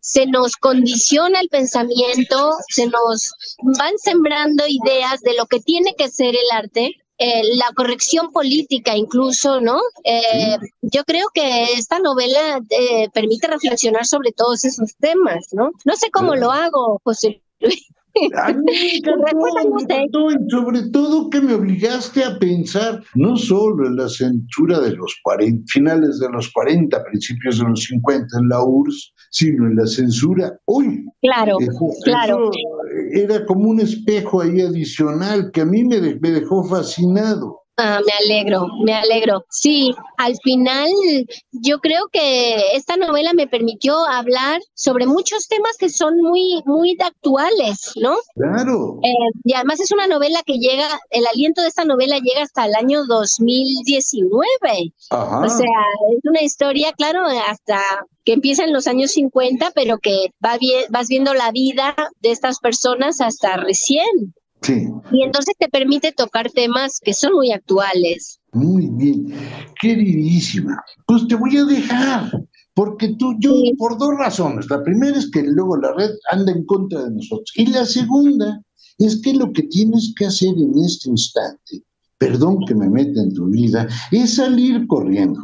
se 0.00 0.26
nos 0.26 0.56
condiciona 0.56 1.40
el 1.40 1.48
pensamiento, 1.48 2.52
se 2.68 2.86
nos 2.86 3.32
van 3.78 3.98
sembrando 3.98 4.64
ideas 4.66 5.20
de 5.20 5.34
lo 5.34 5.46
que 5.46 5.60
tiene 5.60 5.94
que 5.96 6.08
ser 6.08 6.34
el 6.34 6.50
arte. 6.52 6.96
Eh, 7.20 7.42
la 7.56 7.72
corrección 7.74 8.30
política 8.30 8.96
incluso, 8.96 9.60
¿no? 9.60 9.80
Eh, 10.04 10.56
yo 10.82 11.02
creo 11.02 11.26
que 11.34 11.64
esta 11.72 11.98
novela 11.98 12.60
eh, 12.70 13.08
permite 13.12 13.48
reflexionar 13.48 14.06
sobre 14.06 14.30
todos 14.30 14.64
esos 14.64 14.94
temas, 15.00 15.46
¿no? 15.50 15.72
No 15.84 15.96
sé 15.96 16.12
cómo 16.12 16.36
lo 16.36 16.52
hago, 16.52 17.00
José 17.02 17.42
Luis. 17.58 17.88
A 18.36 18.52
mí 18.52 18.62
y 18.98 20.50
sobre 20.50 20.82
todo 20.90 21.30
que 21.30 21.40
me 21.40 21.54
obligaste 21.54 22.24
a 22.24 22.38
pensar 22.38 23.02
no 23.14 23.36
solo 23.36 23.86
en 23.86 23.96
la 23.96 24.08
censura 24.08 24.80
de 24.80 24.96
los 24.96 25.16
40, 25.22 25.64
finales 25.68 26.18
de 26.18 26.28
los 26.30 26.50
40, 26.52 27.02
principios 27.04 27.58
de 27.58 27.64
los 27.64 27.84
50 27.84 28.38
en 28.38 28.48
la 28.48 28.64
URSS, 28.64 29.14
sino 29.30 29.66
en 29.66 29.76
la 29.76 29.86
censura 29.86 30.58
hoy. 30.66 31.04
Claro, 31.22 31.56
claro. 32.04 32.50
era 33.12 33.44
como 33.46 33.70
un 33.70 33.80
espejo 33.80 34.40
ahí 34.40 34.60
adicional 34.60 35.50
que 35.52 35.62
a 35.62 35.66
mí 35.66 35.84
me 35.84 36.00
dejó 36.00 36.64
fascinado. 36.64 37.57
Ah, 37.80 38.00
me 38.04 38.12
alegro, 38.24 38.66
me 38.84 38.92
alegro. 38.92 39.44
Sí, 39.50 39.94
al 40.16 40.34
final 40.42 40.90
yo 41.52 41.78
creo 41.78 42.08
que 42.10 42.74
esta 42.74 42.96
novela 42.96 43.32
me 43.34 43.46
permitió 43.46 43.94
hablar 44.04 44.60
sobre 44.74 45.06
muchos 45.06 45.46
temas 45.46 45.76
que 45.78 45.88
son 45.88 46.20
muy, 46.20 46.60
muy 46.66 46.96
actuales, 47.00 47.92
¿no? 47.94 48.16
Claro. 48.34 48.98
Eh, 49.04 49.30
y 49.44 49.54
además 49.54 49.78
es 49.78 49.92
una 49.92 50.08
novela 50.08 50.42
que 50.44 50.58
llega, 50.58 50.88
el 51.10 51.24
aliento 51.28 51.62
de 51.62 51.68
esta 51.68 51.84
novela 51.84 52.18
llega 52.18 52.42
hasta 52.42 52.66
el 52.66 52.74
año 52.74 53.04
2019. 53.06 54.92
Ajá. 55.10 55.40
O 55.40 55.48
sea, 55.48 55.84
es 56.16 56.20
una 56.24 56.42
historia, 56.42 56.92
claro, 56.94 57.20
hasta 57.48 57.80
que 58.24 58.32
empieza 58.32 58.64
en 58.64 58.72
los 58.72 58.88
años 58.88 59.12
50, 59.12 59.70
pero 59.74 59.98
que 59.98 60.32
va 60.44 60.58
bien, 60.58 60.84
vas 60.90 61.06
viendo 61.06 61.32
la 61.32 61.52
vida 61.52 61.94
de 62.20 62.32
estas 62.32 62.58
personas 62.58 63.20
hasta 63.20 63.56
recién. 63.56 64.34
Sí. 64.62 64.88
Y 65.12 65.22
entonces 65.22 65.54
te 65.58 65.68
permite 65.68 66.12
tocar 66.12 66.50
temas 66.50 67.00
que 67.00 67.14
son 67.14 67.32
muy 67.34 67.52
actuales. 67.52 68.40
Muy 68.52 68.88
bien. 68.90 69.32
Queridísima, 69.80 70.82
pues 71.06 71.26
te 71.28 71.34
voy 71.34 71.56
a 71.56 71.64
dejar. 71.64 72.30
Porque 72.74 73.16
tú, 73.18 73.34
yo, 73.40 73.52
por 73.76 73.98
dos 73.98 74.10
razones. 74.18 74.70
La 74.70 74.82
primera 74.84 75.18
es 75.18 75.28
que 75.32 75.42
luego 75.42 75.76
la 75.78 75.92
red 75.94 76.10
anda 76.30 76.52
en 76.52 76.64
contra 76.64 77.02
de 77.02 77.10
nosotros. 77.10 77.50
Y 77.56 77.66
la 77.66 77.84
segunda 77.84 78.62
es 78.98 79.20
que 79.20 79.34
lo 79.34 79.52
que 79.52 79.64
tienes 79.64 80.12
que 80.16 80.26
hacer 80.26 80.50
en 80.50 80.72
este 80.84 81.10
instante, 81.10 81.82
perdón 82.18 82.58
que 82.66 82.76
me 82.76 82.88
meta 82.88 83.20
en 83.20 83.34
tu 83.34 83.46
vida, 83.46 83.88
es 84.12 84.36
salir 84.36 84.86
corriendo, 84.86 85.40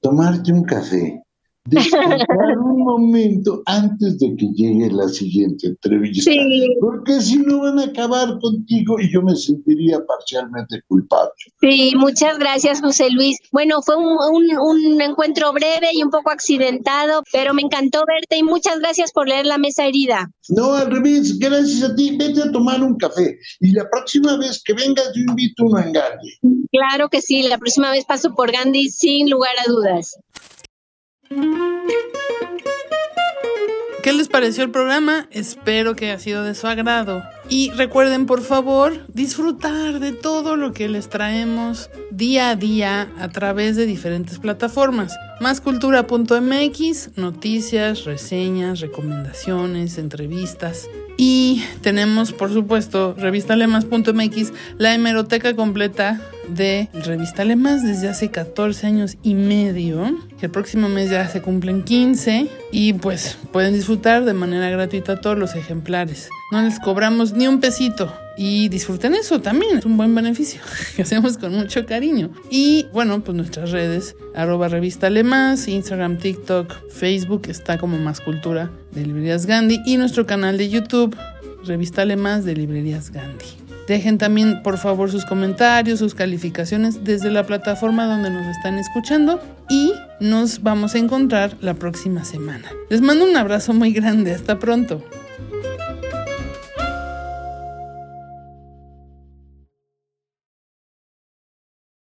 tomarte 0.00 0.52
un 0.52 0.64
café, 0.64 1.22
descansar 1.70 2.58
un 2.58 2.80
momento 2.84 3.62
antes 3.66 4.18
de 4.18 4.34
que 4.36 4.46
llegue 4.54 4.90
la 4.90 5.08
siguiente 5.08 5.68
entrevista. 5.68 6.30
Porque 6.80 7.20
si 7.20 7.38
no 7.38 7.60
van 7.60 7.78
a 7.78 7.84
acabar 7.84 8.38
contigo 8.40 9.00
y 9.00 9.12
yo 9.12 9.22
me 9.22 9.36
sentiría 9.36 10.04
parcialmente 10.04 10.82
culpable. 10.88 11.30
Sí, 11.60 11.94
muchas 11.96 12.38
gracias, 12.38 12.80
José 12.80 13.10
Luis. 13.10 13.38
Bueno, 13.52 13.82
fue 13.82 13.96
un, 13.96 14.16
un, 14.58 15.00
encuentro 15.00 15.52
breve 15.52 15.88
y 15.92 16.02
un 16.02 16.10
poco 16.10 16.30
accidentado, 16.30 17.22
pero 17.32 17.54
me 17.54 17.62
encantó 17.62 18.02
verte 18.06 18.38
y 18.38 18.42
muchas 18.42 18.78
gracias 18.78 19.12
por 19.12 19.28
leer 19.28 19.46
La 19.46 19.58
Mesa 19.58 19.86
Herida. 19.86 20.30
No, 20.48 20.74
al 20.74 20.90
revés, 20.90 21.38
gracias 21.38 21.90
a 21.90 21.94
ti. 21.94 22.16
Vete 22.16 22.42
a 22.42 22.52
tomar 22.52 22.82
un 22.82 22.96
café 22.96 23.38
y 23.60 23.72
la 23.72 23.88
próxima 23.88 24.36
vez 24.36 24.62
que 24.64 24.72
vengas 24.72 25.10
yo 25.14 25.22
invito 25.28 25.64
uno 25.64 25.80
en 25.80 25.92
Gandhi. 25.92 26.38
Claro 26.72 27.08
que 27.08 27.20
sí, 27.20 27.42
la 27.42 27.58
próxima 27.58 27.90
vez 27.90 28.04
paso 28.04 28.34
por 28.34 28.52
Gandhi 28.52 28.88
sin 28.90 29.30
lugar 29.30 29.54
a 29.64 29.70
dudas. 29.70 30.18
¿Qué 34.02 34.14
les 34.14 34.28
pareció 34.28 34.64
el 34.64 34.70
programa? 34.70 35.28
Espero 35.30 35.94
que 35.94 36.06
haya 36.06 36.18
sido 36.18 36.42
de 36.42 36.54
su 36.54 36.66
agrado. 36.66 37.22
Y 37.48 37.70
recuerden, 37.72 38.26
por 38.26 38.40
favor, 38.40 39.06
disfrutar 39.08 40.00
de 40.00 40.12
todo 40.12 40.56
lo 40.56 40.72
que 40.72 40.88
les 40.88 41.08
traemos 41.08 41.90
día 42.10 42.50
a 42.50 42.56
día 42.56 43.12
a 43.18 43.28
través 43.28 43.76
de 43.76 43.86
diferentes 43.86 44.38
plataformas. 44.38 45.14
Máscultura.mx, 45.40 47.18
noticias, 47.18 48.04
reseñas, 48.04 48.80
recomendaciones, 48.80 49.98
entrevistas. 49.98 50.88
Y 51.22 51.62
tenemos, 51.82 52.32
por 52.32 52.50
supuesto, 52.50 53.14
revistalemas.mx, 53.14 54.54
la 54.78 54.94
hemeroteca 54.94 55.54
completa 55.54 56.18
de 56.48 56.88
Revista 56.94 57.44
Lemas 57.44 57.84
desde 57.84 58.08
hace 58.08 58.30
14 58.30 58.86
años 58.86 59.18
y 59.22 59.34
medio. 59.34 60.16
El 60.40 60.50
próximo 60.50 60.88
mes 60.88 61.10
ya 61.10 61.28
se 61.28 61.42
cumplen 61.42 61.82
15 61.82 62.48
y 62.72 62.94
pues 62.94 63.36
pueden 63.52 63.74
disfrutar 63.74 64.24
de 64.24 64.32
manera 64.32 64.70
gratuita 64.70 65.20
todos 65.20 65.36
los 65.36 65.54
ejemplares. 65.56 66.30
No 66.52 66.62
les 66.62 66.80
cobramos 66.80 67.34
ni 67.34 67.46
un 67.46 67.60
pesito. 67.60 68.10
Y 68.42 68.70
disfruten 68.70 69.14
eso 69.14 69.42
también, 69.42 69.76
es 69.76 69.84
un 69.84 69.98
buen 69.98 70.14
beneficio 70.14 70.62
que 70.96 71.02
hacemos 71.02 71.36
con 71.36 71.52
mucho 71.54 71.84
cariño. 71.84 72.30
Y 72.48 72.86
bueno, 72.90 73.22
pues 73.22 73.36
nuestras 73.36 73.70
redes, 73.70 74.16
arroba 74.34 74.68
revista 74.68 75.10
Lemas, 75.10 75.68
Instagram, 75.68 76.16
TikTok, 76.16 76.88
Facebook, 76.88 77.48
está 77.48 77.76
como 77.76 77.98
Más 77.98 78.22
Cultura 78.22 78.70
de 78.92 79.04
Librerías 79.04 79.44
Gandhi 79.44 79.80
y 79.84 79.98
nuestro 79.98 80.24
canal 80.24 80.56
de 80.56 80.70
YouTube, 80.70 81.14
Revista 81.66 82.06
Lemas 82.06 82.46
de 82.46 82.54
Librerías 82.54 83.10
Gandhi. 83.10 83.44
Dejen 83.86 84.16
también, 84.16 84.62
por 84.62 84.78
favor, 84.78 85.10
sus 85.10 85.26
comentarios, 85.26 85.98
sus 85.98 86.14
calificaciones 86.14 87.04
desde 87.04 87.30
la 87.30 87.44
plataforma 87.44 88.06
donde 88.06 88.30
nos 88.30 88.46
están 88.46 88.78
escuchando 88.78 89.38
y 89.68 89.92
nos 90.18 90.62
vamos 90.62 90.94
a 90.94 90.98
encontrar 90.98 91.58
la 91.60 91.74
próxima 91.74 92.24
semana. 92.24 92.70
Les 92.88 93.02
mando 93.02 93.26
un 93.26 93.36
abrazo 93.36 93.74
muy 93.74 93.92
grande. 93.92 94.32
Hasta 94.32 94.58
pronto. 94.58 95.04